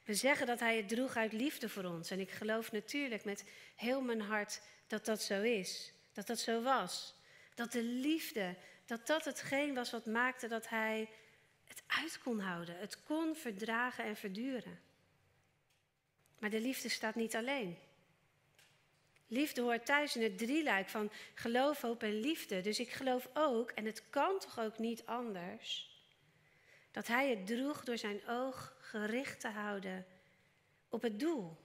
We 0.05 0.15
zeggen 0.15 0.47
dat 0.47 0.61
hij 0.61 0.77
het 0.77 0.89
droeg 0.89 1.17
uit 1.17 1.33
liefde 1.33 1.69
voor 1.69 1.85
ons. 1.85 2.11
En 2.11 2.21
ik 2.21 2.31
geloof 2.31 2.73
natuurlijk 2.73 3.25
met 3.25 3.45
heel 3.75 4.01
mijn 4.01 4.21
hart 4.21 4.61
dat 4.87 5.05
dat 5.05 5.23
zo 5.23 5.43
is. 5.43 5.93
Dat 6.13 6.27
dat 6.27 6.39
zo 6.39 6.63
was. 6.63 7.15
Dat 7.55 7.73
de 7.73 7.83
liefde, 7.83 8.55
dat 8.87 9.07
dat 9.07 9.25
hetgeen 9.25 9.75
was 9.75 9.91
wat 9.91 10.07
maakte 10.07 10.49
dat 10.49 10.69
hij 10.69 11.09
het 11.65 11.83
uit 11.87 12.19
kon 12.19 12.41
houden. 12.41 12.79
Het 12.79 13.03
kon 13.03 13.37
verdragen 13.37 14.05
en 14.05 14.17
verduren. 14.17 14.93
Maar 16.45 16.53
de 16.53 16.61
liefde 16.61 16.89
staat 16.89 17.15
niet 17.15 17.37
alleen. 17.37 17.79
Liefde 19.27 19.61
hoort 19.61 19.87
thuis 19.87 20.17
in 20.17 20.23
het 20.23 20.39
drieluik 20.39 20.89
van 20.89 21.11
geloof, 21.35 21.81
hoop 21.81 22.03
en 22.03 22.21
liefde. 22.21 22.61
Dus 22.61 22.81
ik 22.81 22.91
geloof 22.91 23.29
ook, 23.35 23.71
en 23.71 23.85
het 23.85 24.03
kan 24.11 24.39
toch 24.39 24.61
ook 24.61 24.79
niet 24.79 25.07
anders, 25.07 25.99
dat 26.91 27.07
hij 27.07 27.31
het 27.31 27.47
droeg 27.47 27.85
door 27.85 27.99
zijn 27.99 28.29
oog 28.29 28.77
gericht 28.81 29.41
te 29.41 29.49
houden 29.49 30.07
op 30.89 31.03
het 31.03 31.21
doel. 31.21 31.57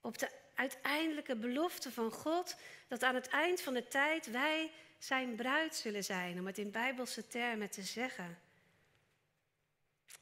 Op 0.00 0.18
de 0.18 0.30
uiteindelijke 0.54 1.36
belofte 1.36 1.92
van 1.92 2.10
God 2.10 2.56
dat 2.88 3.02
aan 3.02 3.14
het 3.14 3.28
eind 3.28 3.60
van 3.60 3.74
de 3.74 3.88
tijd 3.88 4.30
wij 4.30 4.70
zijn 4.98 5.34
bruid 5.34 5.74
zullen 5.74 6.04
zijn, 6.04 6.38
om 6.38 6.46
het 6.46 6.58
in 6.58 6.70
bijbelse 6.70 7.26
termen 7.26 7.70
te 7.70 7.82
zeggen. 7.82 8.38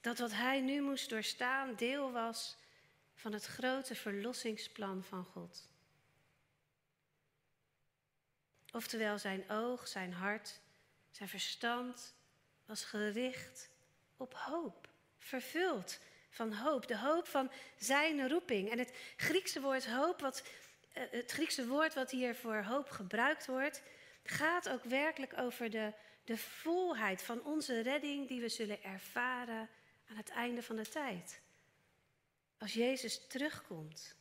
Dat 0.01 0.19
wat 0.19 0.33
hij 0.33 0.61
nu 0.61 0.81
moest 0.81 1.09
doorstaan 1.11 1.75
deel 1.75 2.13
was 2.13 2.57
van 3.17 3.33
het 3.33 3.45
grote 3.45 3.95
verlossingsplan 3.95 5.05
van 5.05 5.25
God. 5.25 5.69
Oftewel 8.73 9.19
zijn 9.19 9.51
oog, 9.51 9.89
zijn 9.89 10.13
hart, 10.13 10.61
zijn 11.11 11.29
verstand 11.29 12.15
was 12.65 12.85
gericht 12.85 13.71
op 14.17 14.35
hoop, 14.35 14.89
vervuld 15.19 15.99
van 16.31 16.53
hoop, 16.53 16.87
de 16.87 16.99
hoop 16.99 17.27
van 17.27 17.51
zijn 17.79 18.29
roeping. 18.29 18.71
En 18.71 18.79
het 18.79 18.97
Griekse 19.17 19.61
woord 19.61 19.87
hoop, 19.87 20.21
wat, 20.21 20.43
eh, 20.93 21.03
het 21.11 21.31
Griekse 21.31 21.67
woord 21.67 21.95
wat 21.95 22.11
hier 22.11 22.35
voor 22.35 22.63
hoop 22.63 22.91
gebruikt 22.91 23.47
wordt, 23.47 23.83
gaat 24.23 24.69
ook 24.69 24.85
werkelijk 24.85 25.39
over 25.39 25.71
de, 25.71 25.93
de 26.25 26.39
volheid 26.39 27.23
van 27.23 27.45
onze 27.45 27.81
redding 27.81 28.29
die 28.29 28.41
we 28.41 28.49
zullen 28.49 28.83
ervaren 28.83 29.69
aan 30.09 30.17
het 30.17 30.29
einde 30.29 30.63
van 30.63 30.77
de 30.77 30.89
tijd. 30.89 31.41
Als 32.59 32.73
Jezus 32.73 33.27
terugkomt. 33.27 34.15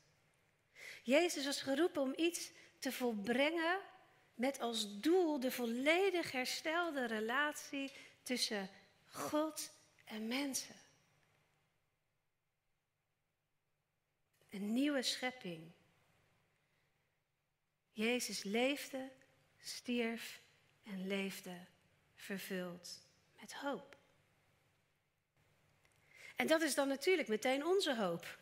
Jezus 1.04 1.46
was 1.46 1.62
geroepen 1.62 2.02
om 2.02 2.14
iets 2.16 2.52
te 2.80 2.92
volbrengen 2.92 3.80
met 4.34 4.60
als 4.60 5.00
doel 5.00 5.40
de 5.40 5.52
volledig 5.52 6.32
herstelde 6.32 7.06
relatie 7.06 7.92
tussen 8.24 8.70
God 9.06 9.72
en 10.06 10.28
mensen. 10.28 10.76
Een 14.50 14.74
nieuwe 14.74 15.02
schepping. 15.02 15.72
Jezus 17.92 18.44
leefde, 18.44 19.12
stierf 19.58 20.42
en 20.84 21.08
leefde 21.08 21.66
vervuld 22.16 23.00
met 23.40 23.54
hoop. 23.54 23.95
En 26.36 26.48
dat 26.48 26.62
is 26.62 26.76
dan 26.76 26.88
natuurlijk 26.88 27.28
meteen 27.28 27.66
onze 27.66 27.96
hoop. 27.96 28.38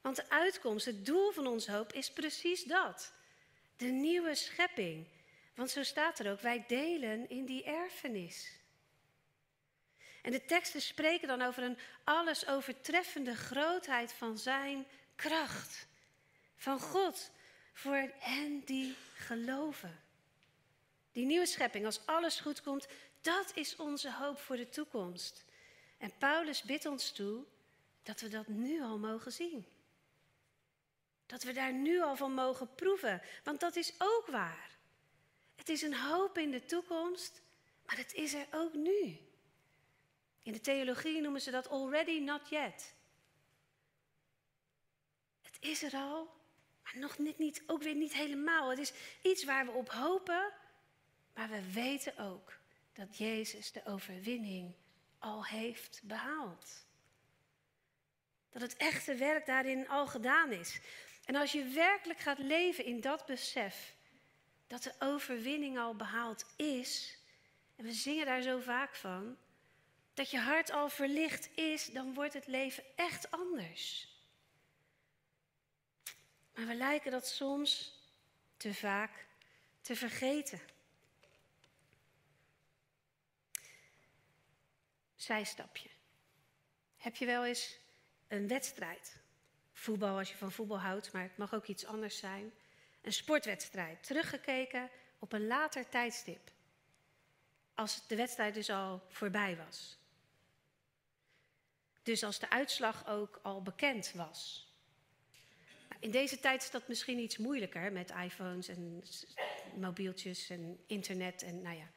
Want 0.00 0.16
de 0.16 0.30
uitkomst, 0.30 0.86
het 0.86 1.06
doel 1.06 1.30
van 1.30 1.46
onze 1.46 1.72
hoop 1.72 1.92
is 1.92 2.10
precies 2.10 2.64
dat. 2.64 3.12
De 3.76 3.86
nieuwe 3.86 4.34
schepping. 4.34 5.06
Want 5.54 5.70
zo 5.70 5.82
staat 5.82 6.18
er 6.18 6.30
ook, 6.30 6.40
wij 6.40 6.64
delen 6.66 7.28
in 7.28 7.44
die 7.44 7.64
erfenis. 7.64 8.60
En 10.22 10.32
de 10.32 10.44
teksten 10.44 10.82
spreken 10.82 11.28
dan 11.28 11.42
over 11.42 11.62
een 11.62 11.78
alles 12.04 12.46
overtreffende 12.46 13.36
grootheid 13.36 14.12
van 14.12 14.38
zijn 14.38 14.86
kracht. 15.16 15.86
Van 16.56 16.80
God 16.80 17.30
voor 17.72 18.10
hen 18.18 18.62
die 18.64 18.96
geloven. 19.16 20.00
Die 21.12 21.26
nieuwe 21.26 21.46
schepping, 21.46 21.84
als 21.84 22.06
alles 22.06 22.40
goed 22.40 22.62
komt, 22.62 22.86
dat 23.20 23.50
is 23.54 23.76
onze 23.76 24.12
hoop 24.12 24.38
voor 24.38 24.56
de 24.56 24.68
toekomst. 24.68 25.44
En 26.02 26.12
Paulus 26.18 26.62
bidt 26.62 26.86
ons 26.86 27.12
toe 27.12 27.44
dat 28.02 28.20
we 28.20 28.28
dat 28.28 28.48
nu 28.48 28.82
al 28.82 28.98
mogen 28.98 29.32
zien. 29.32 29.66
Dat 31.26 31.42
we 31.42 31.52
daar 31.52 31.72
nu 31.72 32.00
al 32.00 32.16
van 32.16 32.34
mogen 32.34 32.74
proeven, 32.74 33.22
want 33.44 33.60
dat 33.60 33.76
is 33.76 33.92
ook 33.98 34.26
waar. 34.26 34.70
Het 35.54 35.68
is 35.68 35.82
een 35.82 35.96
hoop 35.96 36.38
in 36.38 36.50
de 36.50 36.64
toekomst, 36.64 37.42
maar 37.86 37.96
het 37.96 38.12
is 38.12 38.34
er 38.34 38.46
ook 38.50 38.74
nu. 38.74 39.18
In 40.42 40.52
de 40.52 40.60
theologie 40.60 41.20
noemen 41.20 41.40
ze 41.40 41.50
dat 41.50 41.68
already 41.68 42.18
not 42.18 42.48
yet. 42.48 42.94
Het 45.42 45.56
is 45.60 45.82
er 45.82 45.92
al, 45.92 46.28
maar 46.82 46.98
nog 46.98 47.18
net 47.18 47.38
niet, 47.38 47.62
ook 47.66 47.82
weer 47.82 47.94
niet 47.94 48.12
helemaal. 48.12 48.70
Het 48.70 48.78
is 48.78 48.92
iets 49.22 49.44
waar 49.44 49.66
we 49.66 49.72
op 49.72 49.90
hopen, 49.90 50.52
maar 51.34 51.48
we 51.48 51.72
weten 51.72 52.18
ook 52.18 52.58
dat 52.92 53.16
Jezus 53.16 53.72
de 53.72 53.84
overwinning 53.84 54.74
al 55.22 55.44
heeft 55.44 56.00
behaald. 56.04 56.84
Dat 58.50 58.62
het 58.62 58.76
echte 58.76 59.14
werk 59.14 59.46
daarin 59.46 59.88
al 59.88 60.06
gedaan 60.06 60.52
is. 60.52 60.80
En 61.24 61.36
als 61.36 61.52
je 61.52 61.64
werkelijk 61.64 62.18
gaat 62.18 62.38
leven 62.38 62.84
in 62.84 63.00
dat 63.00 63.26
besef 63.26 63.94
dat 64.66 64.82
de 64.82 64.94
overwinning 64.98 65.78
al 65.78 65.96
behaald 65.96 66.46
is, 66.56 67.18
en 67.76 67.84
we 67.84 67.92
zingen 67.92 68.26
daar 68.26 68.42
zo 68.42 68.58
vaak 68.58 68.94
van, 68.94 69.36
dat 70.14 70.30
je 70.30 70.38
hart 70.38 70.70
al 70.70 70.88
verlicht 70.88 71.56
is, 71.56 71.86
dan 71.86 72.14
wordt 72.14 72.34
het 72.34 72.46
leven 72.46 72.84
echt 72.96 73.30
anders. 73.30 74.08
Maar 76.54 76.66
we 76.66 76.74
lijken 76.74 77.10
dat 77.10 77.26
soms 77.26 78.00
te 78.56 78.74
vaak 78.74 79.26
te 79.80 79.96
vergeten. 79.96 80.60
Zijstapje. 85.22 85.88
Heb 86.96 87.16
je 87.16 87.26
wel 87.26 87.44
eens 87.44 87.78
een 88.28 88.48
wedstrijd? 88.48 89.16
Voetbal 89.72 90.18
als 90.18 90.30
je 90.30 90.36
van 90.36 90.52
voetbal 90.52 90.80
houdt, 90.80 91.12
maar 91.12 91.22
het 91.22 91.36
mag 91.36 91.54
ook 91.54 91.66
iets 91.66 91.86
anders 91.86 92.18
zijn. 92.18 92.52
Een 93.00 93.12
sportwedstrijd, 93.12 94.06
teruggekeken 94.06 94.90
op 95.18 95.32
een 95.32 95.46
later 95.46 95.88
tijdstip. 95.88 96.50
Als 97.74 98.06
de 98.06 98.16
wedstrijd 98.16 98.54
dus 98.54 98.70
al 98.70 99.02
voorbij 99.08 99.56
was. 99.56 99.98
Dus 102.02 102.24
als 102.24 102.38
de 102.38 102.50
uitslag 102.50 103.06
ook 103.06 103.40
al 103.42 103.62
bekend 103.62 104.12
was. 104.12 104.70
In 105.98 106.10
deze 106.10 106.40
tijd 106.40 106.62
is 106.62 106.70
dat 106.70 106.88
misschien 106.88 107.18
iets 107.18 107.36
moeilijker 107.36 107.92
met 107.92 108.10
iPhones 108.10 108.68
en 108.68 109.02
mobieltjes 109.76 110.50
en 110.50 110.84
internet. 110.86 111.42
En 111.42 111.62
nou 111.62 111.76
ja, 111.76 111.90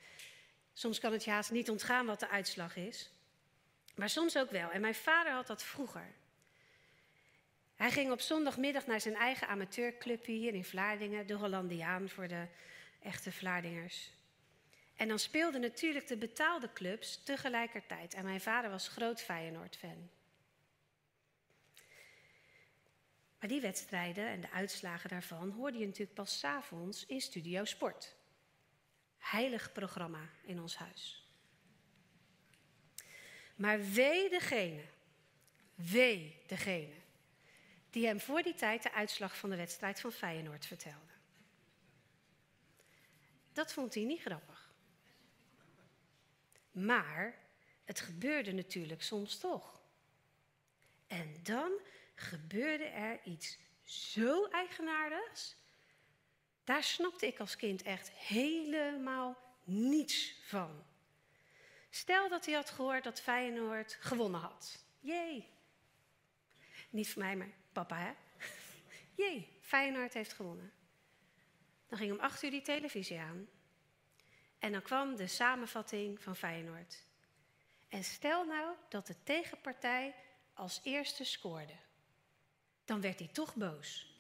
soms 0.73 0.99
kan 0.99 1.11
het 1.11 1.23
je 1.23 1.31
haast 1.31 1.51
niet 1.51 1.69
ontgaan 1.69 2.05
wat 2.05 2.19
de 2.19 2.29
uitslag 2.29 2.75
is. 2.75 3.09
Maar 3.95 4.09
soms 4.09 4.37
ook 4.37 4.51
wel. 4.51 4.69
En 4.69 4.81
mijn 4.81 4.95
vader 4.95 5.31
had 5.31 5.47
dat 5.47 5.63
vroeger. 5.63 6.13
Hij 7.75 7.91
ging 7.91 8.11
op 8.11 8.21
zondagmiddag 8.21 8.85
naar 8.85 9.01
zijn 9.01 9.15
eigen 9.15 9.47
amateurclubje 9.47 10.31
hier 10.31 10.53
in 10.53 10.65
Vlaardingen, 10.65 11.27
de 11.27 11.33
Hollandiaan 11.33 12.09
voor 12.09 12.27
de 12.27 12.47
echte 13.01 13.31
Vlaardingers. 13.31 14.09
En 14.95 15.07
dan 15.07 15.19
speelden 15.19 15.61
natuurlijk 15.61 16.07
de 16.07 16.17
betaalde 16.17 16.73
clubs 16.73 17.23
tegelijkertijd. 17.23 18.13
En 18.13 18.23
mijn 18.23 18.41
vader 18.41 18.69
was 18.69 18.87
groot 18.87 19.21
Feyenoord-fan. 19.21 20.09
Maar 23.39 23.49
die 23.49 23.61
wedstrijden 23.61 24.27
en 24.27 24.41
de 24.41 24.51
uitslagen 24.51 25.09
daarvan 25.09 25.49
hoorde 25.49 25.77
je 25.77 25.85
natuurlijk 25.85 26.13
pas 26.13 26.39
s'avonds 26.39 27.05
in 27.05 27.21
Studio 27.21 27.63
Sport. 27.63 28.15
Heilig 29.17 29.71
programma 29.71 30.29
in 30.43 30.61
ons 30.61 30.77
huis. 30.77 31.24
Maar 33.55 33.81
wee 33.81 34.29
degene, 34.29 34.83
wee 35.75 36.41
degene, 36.47 36.95
die 37.89 38.05
hem 38.05 38.19
voor 38.19 38.41
die 38.41 38.55
tijd 38.55 38.83
de 38.83 38.93
uitslag 38.93 39.37
van 39.37 39.49
de 39.49 39.55
wedstrijd 39.55 39.99
van 39.99 40.11
Feyenoord 40.11 40.65
vertelde. 40.65 41.13
Dat 43.53 43.73
vond 43.73 43.93
hij 43.93 44.03
niet 44.03 44.21
grappig. 44.21 44.73
Maar 46.71 47.39
het 47.83 47.99
gebeurde 47.99 48.51
natuurlijk 48.51 49.01
soms 49.01 49.37
toch. 49.37 49.81
En 51.07 51.35
dan 51.43 51.71
gebeurde 52.15 52.83
er 52.83 53.19
iets 53.23 53.57
zo 53.83 54.45
eigenaardigs. 54.45 55.55
Daar 56.63 56.83
snapte 56.83 57.27
ik 57.27 57.39
als 57.39 57.55
kind 57.55 57.81
echt 57.81 58.11
helemaal 58.11 59.37
niets 59.63 60.35
van. 60.41 60.83
Stel 61.95 62.29
dat 62.29 62.45
hij 62.45 62.55
had 62.55 62.69
gehoord 62.69 63.03
dat 63.03 63.21
Feyenoord 63.21 63.97
gewonnen 63.99 64.41
had. 64.41 64.83
Jee. 64.99 65.49
Niet 66.89 67.09
voor 67.09 67.21
mij, 67.21 67.35
maar 67.35 67.49
papa, 67.71 67.97
hè? 67.97 68.13
Jee, 69.23 69.57
Feyenoord 69.61 70.13
heeft 70.13 70.33
gewonnen. 70.33 70.73
Dan 71.87 71.97
ging 71.97 72.11
om 72.11 72.19
acht 72.19 72.43
uur 72.43 72.51
die 72.51 72.61
televisie 72.61 73.19
aan. 73.19 73.47
En 74.59 74.71
dan 74.71 74.81
kwam 74.81 75.15
de 75.15 75.27
samenvatting 75.27 76.21
van 76.21 76.35
Feyenoord. 76.35 77.03
En 77.89 78.03
stel 78.03 78.45
nou 78.45 78.75
dat 78.89 79.07
de 79.07 79.15
tegenpartij 79.23 80.15
als 80.53 80.79
eerste 80.83 81.23
scoorde. 81.23 81.75
Dan 82.85 83.01
werd 83.01 83.19
hij 83.19 83.29
toch 83.33 83.55
boos. 83.55 84.15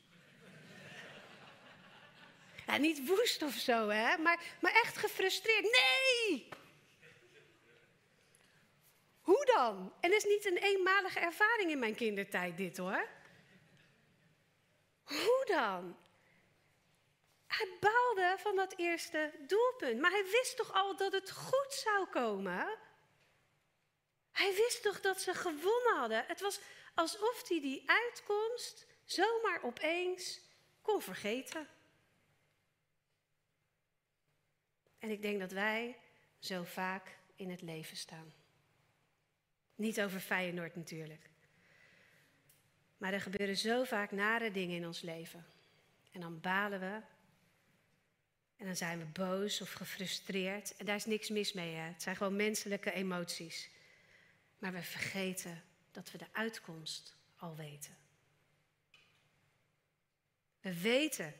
Ja, 2.65 2.77
niet 2.87 3.07
woest 3.07 3.41
of 3.41 3.53
zo, 3.53 3.89
hè? 3.89 4.17
Maar, 4.17 4.43
maar 4.61 4.73
echt 4.73 4.97
gefrustreerd. 4.97 5.63
Nee! 5.63 6.63
Dan? 9.45 9.93
En 9.99 10.13
is 10.13 10.23
niet 10.23 10.45
een 10.45 10.57
eenmalige 10.57 11.19
ervaring 11.19 11.71
in 11.71 11.79
mijn 11.79 11.95
kindertijd, 11.95 12.57
dit 12.57 12.77
hoor. 12.77 13.07
Hoe 15.03 15.43
dan? 15.45 15.97
Hij 17.47 17.69
baalde 17.79 18.35
van 18.37 18.55
dat 18.55 18.73
eerste 18.77 19.31
doelpunt, 19.47 20.01
maar 20.01 20.11
hij 20.11 20.25
wist 20.31 20.57
toch 20.57 20.73
al 20.73 20.95
dat 20.95 21.11
het 21.11 21.31
goed 21.31 21.73
zou 21.73 22.07
komen? 22.07 22.77
Hij 24.31 24.53
wist 24.55 24.83
toch 24.83 25.01
dat 25.01 25.21
ze 25.21 25.33
gewonnen 25.33 25.95
hadden? 25.95 26.25
Het 26.27 26.41
was 26.41 26.59
alsof 26.95 27.47
hij 27.47 27.61
die 27.61 27.83
uitkomst 27.85 28.87
zomaar 29.05 29.63
opeens 29.63 30.41
kon 30.81 31.01
vergeten. 31.01 31.67
En 34.99 35.09
ik 35.09 35.21
denk 35.21 35.39
dat 35.39 35.51
wij 35.51 35.97
zo 36.39 36.63
vaak 36.63 37.17
in 37.35 37.49
het 37.49 37.61
leven 37.61 37.97
staan. 37.97 38.33
Niet 39.75 40.01
over 40.01 40.19
Feyenoord 40.19 40.75
natuurlijk. 40.75 41.29
Maar 42.97 43.13
er 43.13 43.21
gebeuren 43.21 43.57
zo 43.57 43.83
vaak 43.83 44.11
nare 44.11 44.51
dingen 44.51 44.75
in 44.75 44.85
ons 44.85 45.01
leven. 45.01 45.45
En 46.11 46.21
dan 46.21 46.39
balen 46.39 46.79
we. 46.79 47.01
En 48.57 48.65
dan 48.65 48.75
zijn 48.75 48.99
we 48.99 49.05
boos 49.05 49.61
of 49.61 49.71
gefrustreerd. 49.71 50.75
En 50.75 50.85
daar 50.85 50.95
is 50.95 51.05
niks 51.05 51.29
mis 51.29 51.53
mee. 51.53 51.75
Hè? 51.75 51.87
Het 51.87 52.01
zijn 52.01 52.15
gewoon 52.15 52.35
menselijke 52.35 52.91
emoties. 52.91 53.69
Maar 54.57 54.73
we 54.73 54.83
vergeten 54.83 55.63
dat 55.91 56.11
we 56.11 56.17
de 56.17 56.27
uitkomst 56.31 57.15
al 57.35 57.55
weten. 57.55 57.97
We 60.61 60.81
weten 60.81 61.33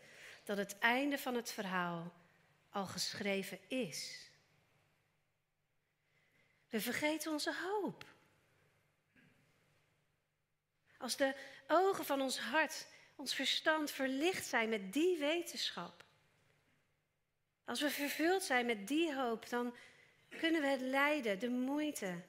dat 0.43 0.57
het 0.57 0.79
einde 0.79 1.17
van 1.17 1.35
het 1.35 1.51
verhaal 1.51 2.13
al 2.69 2.85
geschreven 2.85 3.59
is. 3.67 4.29
We 6.69 6.81
vergeten 6.81 7.31
onze 7.31 7.53
hoop. 7.53 8.14
Als 10.97 11.15
de 11.15 11.35
ogen 11.67 12.05
van 12.05 12.21
ons 12.21 12.39
hart, 12.39 12.87
ons 13.15 13.35
verstand 13.35 13.91
verlicht 13.91 14.45
zijn 14.45 14.69
met 14.69 14.93
die 14.93 15.17
wetenschap. 15.17 16.03
Als 17.65 17.81
we 17.81 17.89
vervuld 17.89 18.43
zijn 18.43 18.65
met 18.65 18.87
die 18.87 19.15
hoop, 19.15 19.49
dan 19.49 19.75
kunnen 20.29 20.61
we 20.61 20.67
het 20.67 20.81
lijden, 20.81 21.39
de 21.39 21.49
moeite, 21.49 22.21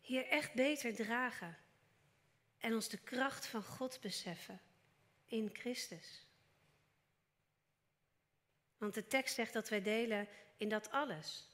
hier 0.00 0.26
echt 0.26 0.54
beter 0.54 0.94
dragen. 0.94 1.58
En 2.58 2.74
ons 2.74 2.88
de 2.88 2.98
kracht 2.98 3.46
van 3.46 3.62
God 3.62 4.00
beseffen 4.00 4.60
in 5.26 5.50
Christus. 5.52 6.26
Want 8.78 8.94
de 8.94 9.06
tekst 9.06 9.34
zegt 9.34 9.52
dat 9.52 9.68
wij 9.68 9.82
delen 9.82 10.28
in 10.56 10.68
dat 10.68 10.90
alles. 10.90 11.48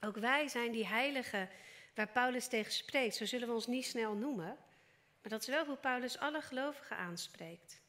Ook 0.00 0.16
wij 0.16 0.48
zijn 0.48 0.72
die 0.72 0.86
heiligen 0.86 1.50
waar 1.94 2.08
Paulus 2.08 2.48
tegen 2.48 2.72
spreekt. 2.72 3.14
Zo 3.14 3.24
zullen 3.24 3.48
we 3.48 3.54
ons 3.54 3.66
niet 3.66 3.86
snel 3.86 4.14
noemen. 4.14 4.56
Maar 5.26 5.38
dat 5.38 5.48
is 5.48 5.54
wel 5.54 5.64
hoe 5.64 5.76
Paulus 5.76 6.18
alle 6.18 6.40
gelovigen 6.40 6.96
aanspreekt. 6.96 7.80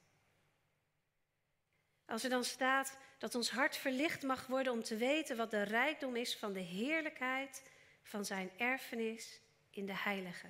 Als 2.06 2.24
er 2.24 2.30
dan 2.30 2.44
staat 2.44 2.98
dat 3.18 3.36
ons 3.36 3.50
hart 3.50 3.78
verlicht 3.78 4.24
mag 4.24 4.48
worden 4.48 4.74
om 4.74 4.84
te 4.84 4.96
weten 4.96 5.38
wat 5.38 5.52
de 5.52 5.62
rijkdom 5.62 6.16
is 6.16 6.38
van 6.38 6.54
de 6.54 6.60
heerlijkheid 6.60 7.70
van 8.04 8.26
zijn 8.26 8.52
erfenis 8.58 9.40
in 9.70 9.86
de 9.86 9.96
heilige. 9.96 10.48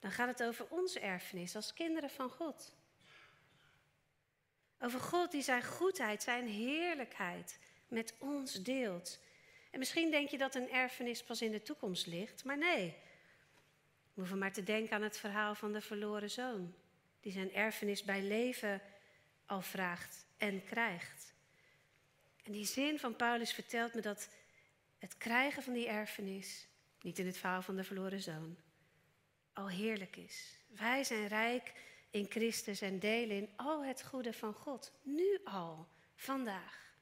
Dan 0.00 0.10
gaat 0.10 0.28
het 0.28 0.42
over 0.42 0.66
onze 0.68 1.00
erfenis 1.00 1.56
als 1.56 1.72
kinderen 1.72 2.10
van 2.10 2.30
God. 2.30 2.74
Over 4.78 5.00
God 5.00 5.30
die 5.30 5.42
zijn 5.42 5.64
goedheid, 5.64 6.22
zijn 6.22 6.46
heerlijkheid 6.46 7.58
met 7.88 8.14
ons 8.18 8.62
deelt. 8.62 9.20
En 9.70 9.78
misschien 9.78 10.10
denk 10.10 10.28
je 10.28 10.38
dat 10.38 10.54
een 10.54 10.70
erfenis 10.70 11.22
pas 11.22 11.42
in 11.42 11.52
de 11.52 11.62
toekomst 11.62 12.06
ligt, 12.06 12.44
maar 12.44 12.58
nee. 12.58 12.96
We 14.14 14.20
hoeven 14.20 14.38
maar 14.38 14.52
te 14.52 14.62
denken 14.62 14.96
aan 14.96 15.02
het 15.02 15.18
verhaal 15.18 15.54
van 15.54 15.72
de 15.72 15.80
verloren 15.80 16.30
zoon, 16.30 16.74
die 17.20 17.32
zijn 17.32 17.52
erfenis 17.52 18.04
bij 18.04 18.22
leven 18.22 18.80
al 19.46 19.62
vraagt 19.62 20.26
en 20.36 20.64
krijgt. 20.64 21.34
En 22.42 22.52
die 22.52 22.64
zin 22.64 22.98
van 22.98 23.16
Paulus 23.16 23.52
vertelt 23.52 23.94
me 23.94 24.00
dat 24.00 24.28
het 24.98 25.16
krijgen 25.18 25.62
van 25.62 25.72
die 25.72 25.88
erfenis, 25.88 26.66
niet 27.00 27.18
in 27.18 27.26
het 27.26 27.38
verhaal 27.38 27.62
van 27.62 27.76
de 27.76 27.84
verloren 27.84 28.20
zoon, 28.20 28.56
al 29.52 29.68
heerlijk 29.68 30.16
is. 30.16 30.56
Wij 30.66 31.04
zijn 31.04 31.28
rijk 31.28 31.72
in 32.10 32.26
Christus 32.28 32.80
en 32.80 32.98
delen 32.98 33.36
in 33.36 33.50
al 33.56 33.84
het 33.84 34.02
goede 34.02 34.32
van 34.32 34.54
God. 34.54 34.92
Nu 35.02 35.40
al, 35.44 35.88
vandaag. 36.14 36.94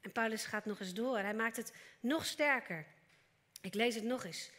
En 0.00 0.12
Paulus 0.12 0.44
gaat 0.44 0.64
nog 0.64 0.80
eens 0.80 0.94
door. 0.94 1.18
Hij 1.18 1.34
maakt 1.34 1.56
het 1.56 1.74
nog 2.00 2.24
sterker. 2.24 2.86
Ik 3.60 3.74
lees 3.74 3.94
het 3.94 4.04
nog 4.04 4.24
eens. 4.24 4.50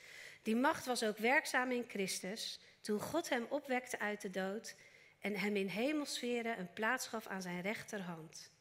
Die 0.41 0.55
macht 0.55 0.85
was 0.85 1.03
ook 1.03 1.17
werkzaam 1.17 1.71
in 1.71 1.85
Christus 1.87 2.59
toen 2.81 2.99
God 2.99 3.29
hem 3.29 3.45
opwekte 3.49 3.99
uit 3.99 4.21
de 4.21 4.29
dood 4.29 4.75
en 5.19 5.35
hem 5.35 5.55
in 5.55 5.67
hemelsferen 5.67 6.59
een 6.59 6.73
plaats 6.73 7.07
gaf 7.07 7.27
aan 7.27 7.41
zijn 7.41 7.61
rechterhand. 7.61 8.51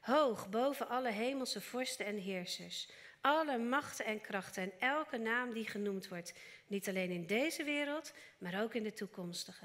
Hoog 0.00 0.48
boven 0.48 0.88
alle 0.88 1.10
hemelse 1.10 1.60
vorsten 1.60 2.06
en 2.06 2.16
heersers, 2.16 2.90
alle 3.20 3.58
machten 3.58 4.04
en 4.04 4.20
krachten 4.20 4.62
en 4.62 4.72
elke 4.78 5.18
naam 5.18 5.52
die 5.52 5.66
genoemd 5.66 6.08
wordt, 6.08 6.34
niet 6.66 6.88
alleen 6.88 7.10
in 7.10 7.26
deze 7.26 7.64
wereld, 7.64 8.12
maar 8.38 8.62
ook 8.62 8.74
in 8.74 8.82
de 8.82 8.92
toekomstige. 8.92 9.64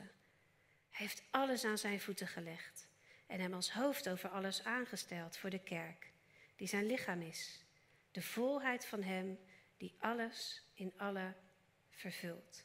Hij 0.89 1.05
heeft 1.05 1.23
alles 1.31 1.63
aan 1.63 1.77
zijn 1.77 1.99
voeten 1.99 2.27
gelegd 2.27 2.87
en 3.27 3.39
hem 3.39 3.53
als 3.53 3.71
hoofd 3.71 4.09
over 4.09 4.29
alles 4.29 4.63
aangesteld 4.63 5.37
voor 5.37 5.49
de 5.49 5.63
kerk, 5.63 6.11
die 6.55 6.67
zijn 6.67 6.85
lichaam 6.85 7.21
is, 7.21 7.65
de 8.11 8.21
volheid 8.21 8.85
van 8.85 9.03
hem 9.03 9.39
die 9.77 9.95
alles 9.99 10.63
in 10.73 10.93
alle 10.97 11.33
vervult. 11.95 12.63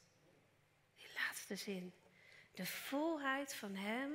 Die 0.97 1.13
laatste 1.15 1.57
zin. 1.57 1.93
De 2.55 2.67
volheid 2.67 3.55
van 3.55 3.75
Hem 3.75 4.13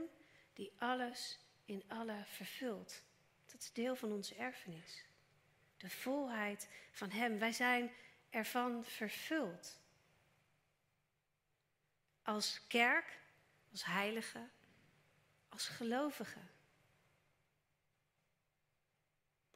die 0.53 0.73
alles 0.77 1.39
in 1.65 1.83
alle 1.87 2.23
vervult. 2.25 3.03
Dat 3.45 3.61
is 3.61 3.71
deel 3.71 3.95
van 3.95 4.11
onze 4.11 4.35
erfenis. 4.35 5.05
De 5.77 5.89
volheid 5.89 6.69
van 6.91 7.09
Hem. 7.09 7.39
Wij 7.39 7.51
zijn 7.51 7.91
ervan 8.29 8.85
vervuld. 8.85 9.79
Als 12.23 12.67
kerk, 12.67 13.19
als 13.71 13.85
heilige, 13.85 14.47
als 15.49 15.67
gelovigen. 15.67 16.49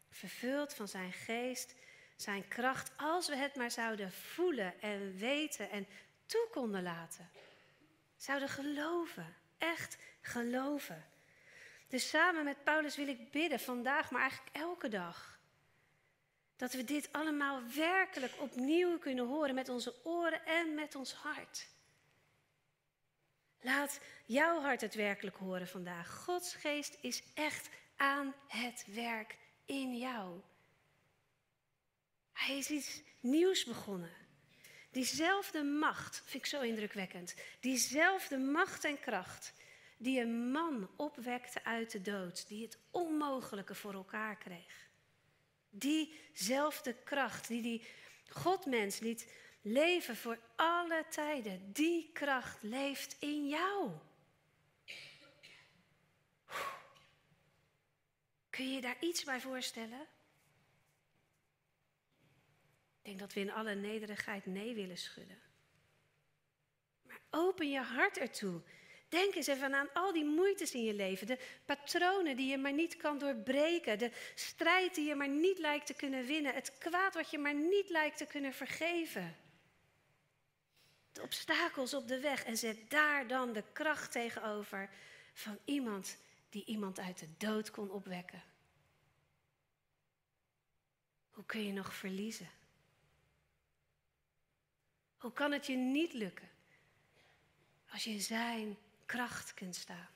Vervuld 0.09 0.73
van 0.73 0.87
zijn 0.87 1.13
geest, 1.13 1.75
zijn 2.21 2.47
kracht, 2.47 2.91
als 2.97 3.27
we 3.27 3.35
het 3.35 3.55
maar 3.55 3.71
zouden 3.71 4.11
voelen 4.11 4.81
en 4.81 5.17
weten 5.17 5.69
en 5.69 5.87
toe 6.25 6.47
konden 6.51 6.83
laten. 6.83 7.29
Zouden 8.15 8.49
geloven, 8.49 9.35
echt 9.57 9.97
geloven. 10.21 11.05
Dus 11.87 12.09
samen 12.09 12.43
met 12.43 12.63
Paulus 12.63 12.95
wil 12.95 13.07
ik 13.07 13.31
bidden 13.31 13.59
vandaag, 13.59 14.11
maar 14.11 14.21
eigenlijk 14.21 14.55
elke 14.55 14.87
dag. 14.87 15.39
Dat 16.55 16.73
we 16.73 16.83
dit 16.83 17.11
allemaal 17.11 17.61
werkelijk 17.75 18.33
opnieuw 18.39 18.97
kunnen 18.97 19.27
horen 19.27 19.55
met 19.55 19.69
onze 19.69 19.95
oren 20.03 20.45
en 20.45 20.73
met 20.73 20.95
ons 20.95 21.13
hart. 21.13 21.67
Laat 23.61 23.99
jouw 24.25 24.61
hart 24.61 24.81
het 24.81 24.95
werkelijk 24.95 25.35
horen 25.35 25.67
vandaag. 25.67 26.15
Gods 26.15 26.53
geest 26.53 26.97
is 27.01 27.23
echt 27.33 27.69
aan 27.95 28.33
het 28.47 28.85
werk 28.93 29.37
in 29.65 29.97
jou. 29.97 30.41
Hij 32.39 32.57
is 32.57 32.69
iets 32.69 33.01
nieuws 33.19 33.63
begonnen. 33.63 34.11
Diezelfde 34.91 35.63
macht, 35.63 36.21
vind 36.25 36.43
ik 36.43 36.49
zo 36.49 36.61
indrukwekkend. 36.61 37.35
Diezelfde 37.59 38.37
macht 38.37 38.83
en 38.83 38.99
kracht 38.99 39.53
die 39.97 40.21
een 40.21 40.51
man 40.51 40.89
opwekte 40.95 41.63
uit 41.63 41.91
de 41.91 42.01
dood, 42.01 42.47
die 42.47 42.63
het 42.63 42.77
onmogelijke 42.91 43.75
voor 43.75 43.93
elkaar 43.93 44.37
kreeg. 44.37 44.89
Diezelfde 45.69 46.93
kracht 47.03 47.47
die 47.47 47.61
die 47.61 47.87
Godmens 48.27 48.99
liet 48.99 49.33
leven 49.61 50.15
voor 50.15 50.39
alle 50.55 51.05
tijden, 51.09 51.73
die 51.73 52.09
kracht 52.13 52.63
leeft 52.63 53.15
in 53.19 53.47
jou. 53.47 53.91
Kun 58.49 58.67
je 58.67 58.73
je 58.73 58.81
daar 58.81 58.97
iets 58.99 59.23
bij 59.23 59.41
voorstellen? 59.41 60.07
Ik 63.01 63.05
denk 63.05 63.19
dat 63.19 63.33
we 63.33 63.39
in 63.39 63.51
alle 63.51 63.75
nederigheid 63.75 64.45
nee 64.45 64.75
willen 64.75 64.97
schudden. 64.97 65.39
Maar 67.01 67.21
open 67.29 67.69
je 67.69 67.79
hart 67.79 68.17
ertoe. 68.17 68.61
Denk 69.09 69.35
eens 69.35 69.47
even 69.47 69.75
aan 69.75 69.93
al 69.93 70.13
die 70.13 70.25
moeites 70.25 70.73
in 70.73 70.83
je 70.83 70.93
leven, 70.93 71.27
de 71.27 71.39
patronen 71.65 72.37
die 72.37 72.49
je 72.49 72.57
maar 72.57 72.73
niet 72.73 72.97
kan 72.97 73.17
doorbreken, 73.17 73.99
de 73.99 74.11
strijd 74.35 74.95
die 74.95 75.07
je 75.07 75.15
maar 75.15 75.29
niet 75.29 75.59
lijkt 75.59 75.85
te 75.85 75.93
kunnen 75.93 76.25
winnen, 76.25 76.53
het 76.53 76.77
kwaad 76.77 77.13
wat 77.13 77.31
je 77.31 77.37
maar 77.37 77.53
niet 77.53 77.89
lijkt 77.89 78.17
te 78.17 78.25
kunnen 78.25 78.53
vergeven. 78.53 79.35
De 81.11 81.21
obstakels 81.21 81.93
op 81.93 82.07
de 82.07 82.19
weg 82.19 82.43
en 82.43 82.57
zet 82.57 82.89
daar 82.89 83.27
dan 83.27 83.53
de 83.53 83.63
kracht 83.73 84.11
tegenover 84.11 84.89
van 85.33 85.59
iemand 85.65 86.17
die 86.49 86.65
iemand 86.65 86.99
uit 86.99 87.19
de 87.19 87.37
dood 87.37 87.71
kon 87.71 87.91
opwekken. 87.91 88.43
Hoe 91.29 91.45
kun 91.45 91.65
je 91.65 91.73
nog 91.73 91.93
verliezen? 91.93 92.49
Hoe 95.19 95.33
kan 95.33 95.51
het 95.51 95.65
je 95.65 95.75
niet 95.75 96.13
lukken 96.13 96.49
als 97.89 98.03
je 98.03 98.09
in 98.09 98.21
zijn 98.21 98.77
kracht 99.05 99.53
kunt 99.53 99.75
staan? 99.75 100.09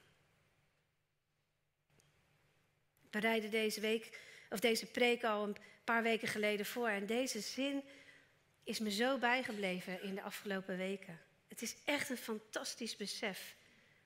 Ik 3.03 3.09
bereidde 3.09 3.49
deze 3.49 3.81
week, 3.81 4.19
of 4.49 4.59
deze 4.59 4.85
preek 4.85 5.23
al 5.23 5.43
een 5.43 5.57
paar 5.83 6.03
weken 6.03 6.27
geleden 6.27 6.65
voor. 6.65 6.87
En 6.87 7.05
deze 7.05 7.39
zin 7.39 7.83
is 8.63 8.79
me 8.79 8.91
zo 8.91 9.17
bijgebleven 9.17 10.01
in 10.01 10.15
de 10.15 10.21
afgelopen 10.21 10.77
weken. 10.77 11.19
Het 11.47 11.61
is 11.61 11.75
echt 11.85 12.09
een 12.09 12.17
fantastisch 12.17 12.95
besef 12.95 13.55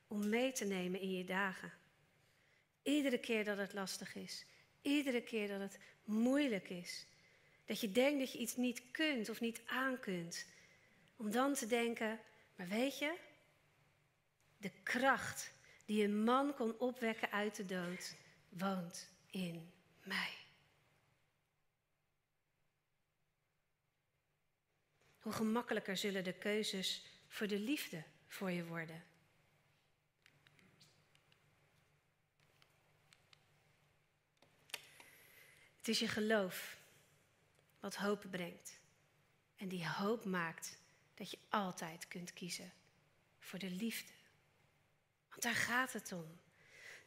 om 0.07 0.29
mee 0.29 0.51
te 0.51 0.65
nemen 0.65 0.99
in 0.99 1.11
je 1.11 1.23
dagen. 1.23 1.73
Iedere 2.83 3.19
keer 3.19 3.43
dat 3.43 3.57
het 3.57 3.73
lastig 3.73 4.15
is, 4.15 4.45
iedere 4.81 5.21
keer 5.21 5.47
dat 5.47 5.59
het 5.59 5.79
moeilijk 6.03 6.69
is, 6.69 7.05
dat 7.65 7.79
je 7.79 7.91
denkt 7.91 8.19
dat 8.19 8.31
je 8.31 8.37
iets 8.37 8.55
niet 8.55 8.81
kunt 8.91 9.29
of 9.29 9.39
niet 9.39 9.61
aan 9.65 9.99
kunt, 9.99 10.45
om 11.17 11.31
dan 11.31 11.53
te 11.53 11.67
denken, 11.67 12.19
maar 12.55 12.67
weet 12.67 12.97
je, 12.97 13.17
de 14.57 14.71
kracht 14.83 15.51
die 15.85 16.03
een 16.03 16.23
man 16.23 16.53
kon 16.53 16.79
opwekken 16.79 17.31
uit 17.31 17.55
de 17.55 17.65
dood, 17.65 18.15
woont 18.49 19.09
in 19.29 19.71
mij. 20.03 20.33
Hoe 25.19 25.33
gemakkelijker 25.33 25.97
zullen 25.97 26.23
de 26.23 26.33
keuzes 26.33 27.05
voor 27.27 27.47
de 27.47 27.59
liefde 27.59 28.03
voor 28.27 28.51
je 28.51 28.65
worden. 28.65 29.03
Het 35.77 35.95
is 35.95 35.99
je 35.99 36.07
geloof 36.07 36.77
wat 37.79 37.95
hoop 37.95 38.25
brengt. 38.31 38.79
En 39.55 39.67
die 39.67 39.87
hoop 39.87 40.25
maakt 40.25 40.77
dat 41.17 41.31
je 41.31 41.37
altijd 41.49 42.07
kunt 42.07 42.33
kiezen 42.33 42.73
voor 43.39 43.59
de 43.59 43.69
liefde. 43.71 44.11
Want 45.29 45.41
daar 45.41 45.55
gaat 45.55 45.93
het 45.93 46.11
om. 46.11 46.39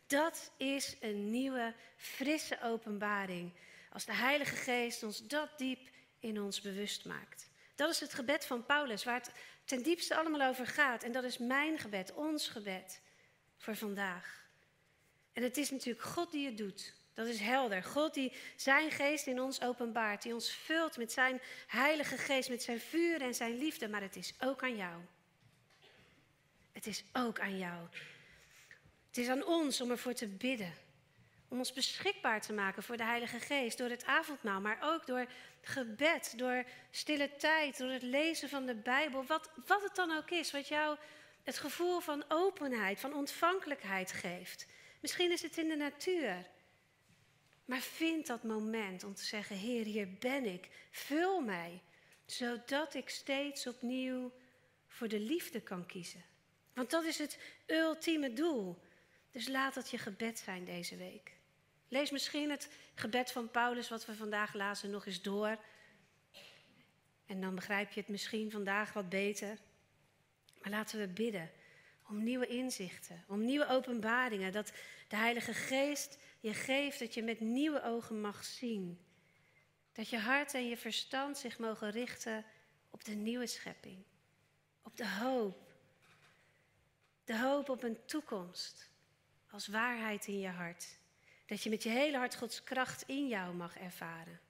Dat 0.06 0.52
is 0.56 0.96
een 1.00 1.30
nieuwe, 1.30 1.74
frisse 1.96 2.62
openbaring. 2.62 3.52
Als 3.92 4.04
de 4.04 4.14
Heilige 4.14 4.56
Geest 4.56 5.02
ons 5.02 5.26
dat 5.26 5.58
diep 5.58 5.88
in 6.18 6.40
ons 6.40 6.60
bewust 6.60 7.04
maakt. 7.04 7.50
Dat 7.74 7.90
is 7.90 8.00
het 8.00 8.14
gebed 8.14 8.46
van 8.46 8.66
Paulus, 8.66 9.04
waar 9.04 9.18
het 9.18 9.32
ten 9.64 9.82
diepste 9.82 10.16
allemaal 10.16 10.48
over 10.48 10.66
gaat. 10.66 11.02
En 11.02 11.12
dat 11.12 11.24
is 11.24 11.38
mijn 11.38 11.78
gebed, 11.78 12.14
ons 12.14 12.48
gebed 12.48 13.00
voor 13.56 13.76
vandaag. 13.76 14.48
En 15.32 15.42
het 15.42 15.56
is 15.56 15.70
natuurlijk 15.70 16.04
God 16.04 16.30
die 16.30 16.46
het 16.46 16.56
doet. 16.56 16.94
Dat 17.20 17.28
is 17.28 17.40
helder. 17.40 17.82
God 17.82 18.14
die 18.14 18.32
zijn 18.56 18.90
geest 18.90 19.26
in 19.26 19.40
ons 19.40 19.60
openbaart, 19.60 20.22
die 20.22 20.34
ons 20.34 20.52
vult 20.52 20.96
met 20.96 21.12
zijn 21.12 21.40
heilige 21.66 22.16
geest, 22.16 22.48
met 22.48 22.62
zijn 22.62 22.80
vuur 22.80 23.22
en 23.22 23.34
zijn 23.34 23.58
liefde. 23.58 23.88
Maar 23.88 24.00
het 24.00 24.16
is 24.16 24.34
ook 24.38 24.62
aan 24.62 24.76
jou. 24.76 25.00
Het 26.72 26.86
is 26.86 27.04
ook 27.12 27.40
aan 27.40 27.58
jou. 27.58 27.86
Het 29.06 29.18
is 29.18 29.28
aan 29.28 29.46
ons 29.46 29.80
om 29.80 29.90
ervoor 29.90 30.14
te 30.14 30.26
bidden. 30.26 30.74
Om 31.48 31.58
ons 31.58 31.72
beschikbaar 31.72 32.40
te 32.40 32.52
maken 32.52 32.82
voor 32.82 32.96
de 32.96 33.04
Heilige 33.04 33.40
Geest. 33.40 33.78
Door 33.78 33.90
het 33.90 34.04
avondmaal, 34.04 34.60
maar 34.60 34.78
ook 34.82 35.06
door 35.06 35.26
gebed, 35.62 36.32
door 36.36 36.64
stille 36.90 37.36
tijd, 37.36 37.78
door 37.78 37.90
het 37.90 38.02
lezen 38.02 38.48
van 38.48 38.66
de 38.66 38.74
Bijbel. 38.74 39.24
Wat, 39.24 39.50
wat 39.66 39.82
het 39.82 39.94
dan 39.94 40.16
ook 40.16 40.30
is, 40.30 40.50
wat 40.50 40.68
jou 40.68 40.96
het 41.42 41.58
gevoel 41.58 42.00
van 42.00 42.24
openheid, 42.28 43.00
van 43.00 43.14
ontvankelijkheid 43.14 44.12
geeft. 44.12 44.66
Misschien 45.00 45.30
is 45.30 45.42
het 45.42 45.58
in 45.58 45.68
de 45.68 45.76
natuur. 45.76 46.46
Maar 47.70 47.80
vind 47.80 48.26
dat 48.26 48.42
moment 48.42 49.04
om 49.04 49.14
te 49.14 49.24
zeggen: 49.24 49.56
Heer, 49.56 49.84
hier 49.84 50.08
ben 50.18 50.44
ik. 50.44 50.68
Vul 50.90 51.40
mij, 51.40 51.82
zodat 52.26 52.94
ik 52.94 53.08
steeds 53.08 53.66
opnieuw 53.66 54.32
voor 54.86 55.08
de 55.08 55.20
liefde 55.20 55.60
kan 55.60 55.86
kiezen. 55.86 56.24
Want 56.74 56.90
dat 56.90 57.04
is 57.04 57.18
het 57.18 57.38
ultieme 57.66 58.32
doel. 58.32 58.78
Dus 59.30 59.48
laat 59.48 59.74
dat 59.74 59.90
je 59.90 59.98
gebed 59.98 60.38
zijn 60.38 60.64
deze 60.64 60.96
week. 60.96 61.32
Lees 61.88 62.10
misschien 62.10 62.50
het 62.50 62.70
gebed 62.94 63.32
van 63.32 63.50
Paulus, 63.50 63.88
wat 63.88 64.06
we 64.06 64.14
vandaag 64.14 64.54
lazen, 64.54 64.90
nog 64.90 65.06
eens 65.06 65.22
door. 65.22 65.58
En 67.26 67.40
dan 67.40 67.54
begrijp 67.54 67.92
je 67.92 68.00
het 68.00 68.08
misschien 68.08 68.50
vandaag 68.50 68.92
wat 68.92 69.08
beter. 69.08 69.58
Maar 70.60 70.70
laten 70.70 70.98
we 70.98 71.08
bidden 71.08 71.50
om 72.08 72.22
nieuwe 72.22 72.46
inzichten, 72.46 73.24
om 73.26 73.44
nieuwe 73.44 73.68
openbaringen. 73.68 74.52
Dat 74.52 74.72
de 75.08 75.16
Heilige 75.16 75.54
Geest 75.54 76.18
je 76.40 76.54
geeft 76.54 76.98
dat 76.98 77.14
je 77.14 77.22
met 77.22 77.40
nieuwe 77.40 77.82
ogen 77.82 78.20
mag 78.20 78.44
zien. 78.44 79.04
Dat 79.92 80.08
je 80.08 80.18
hart 80.18 80.54
en 80.54 80.68
je 80.68 80.76
verstand 80.76 81.38
zich 81.38 81.58
mogen 81.58 81.90
richten 81.90 82.44
op 82.90 83.04
de 83.04 83.14
nieuwe 83.14 83.46
schepping. 83.46 84.04
Op 84.82 84.96
de 84.96 85.08
hoop. 85.08 85.74
De 87.24 87.38
hoop 87.38 87.68
op 87.68 87.82
een 87.82 88.04
toekomst 88.04 88.90
als 89.50 89.66
waarheid 89.66 90.26
in 90.26 90.38
je 90.38 90.48
hart. 90.48 90.98
Dat 91.46 91.62
je 91.62 91.70
met 91.70 91.82
je 91.82 91.88
hele 91.88 92.16
hart 92.16 92.36
Gods 92.36 92.62
kracht 92.62 93.02
in 93.02 93.28
jou 93.28 93.54
mag 93.54 93.78
ervaren. 93.78 94.40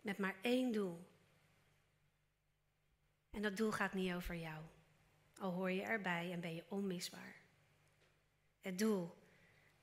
Met 0.00 0.18
maar 0.18 0.36
één 0.42 0.72
doel. 0.72 1.06
En 3.30 3.42
dat 3.42 3.56
doel 3.56 3.70
gaat 3.70 3.94
niet 3.94 4.12
over 4.12 4.34
jou. 4.34 4.64
Al 5.38 5.50
hoor 5.50 5.70
je 5.70 5.82
erbij 5.82 6.32
en 6.32 6.40
ben 6.40 6.54
je 6.54 6.64
onmisbaar. 6.68 7.34
Het 8.60 8.78
doel 8.78 9.14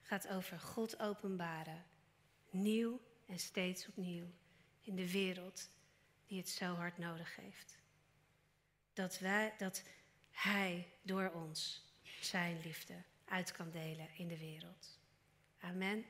gaat 0.02 0.28
over 0.28 0.60
God 0.60 1.00
openbaren. 1.00 1.86
Nieuw 2.50 3.00
en 3.28 3.40
steeds 3.40 3.88
opnieuw 3.88 4.28
in 4.82 4.96
de 4.96 5.12
wereld 5.12 5.70
die 6.26 6.38
het 6.38 6.50
zo 6.50 6.74
hard 6.74 6.98
nodig 6.98 7.36
heeft. 7.36 7.78
Dat, 8.94 9.20
wij, 9.20 9.54
dat 9.58 9.84
Hij 10.32 10.88
door 11.02 11.32
ons 11.32 11.86
zijn 12.22 12.60
liefde 12.64 13.04
uit 13.26 13.52
kan 13.52 13.72
delen 13.72 14.08
in 14.16 14.28
de 14.28 14.38
wereld. 14.38 15.00
Amen. 15.60 16.06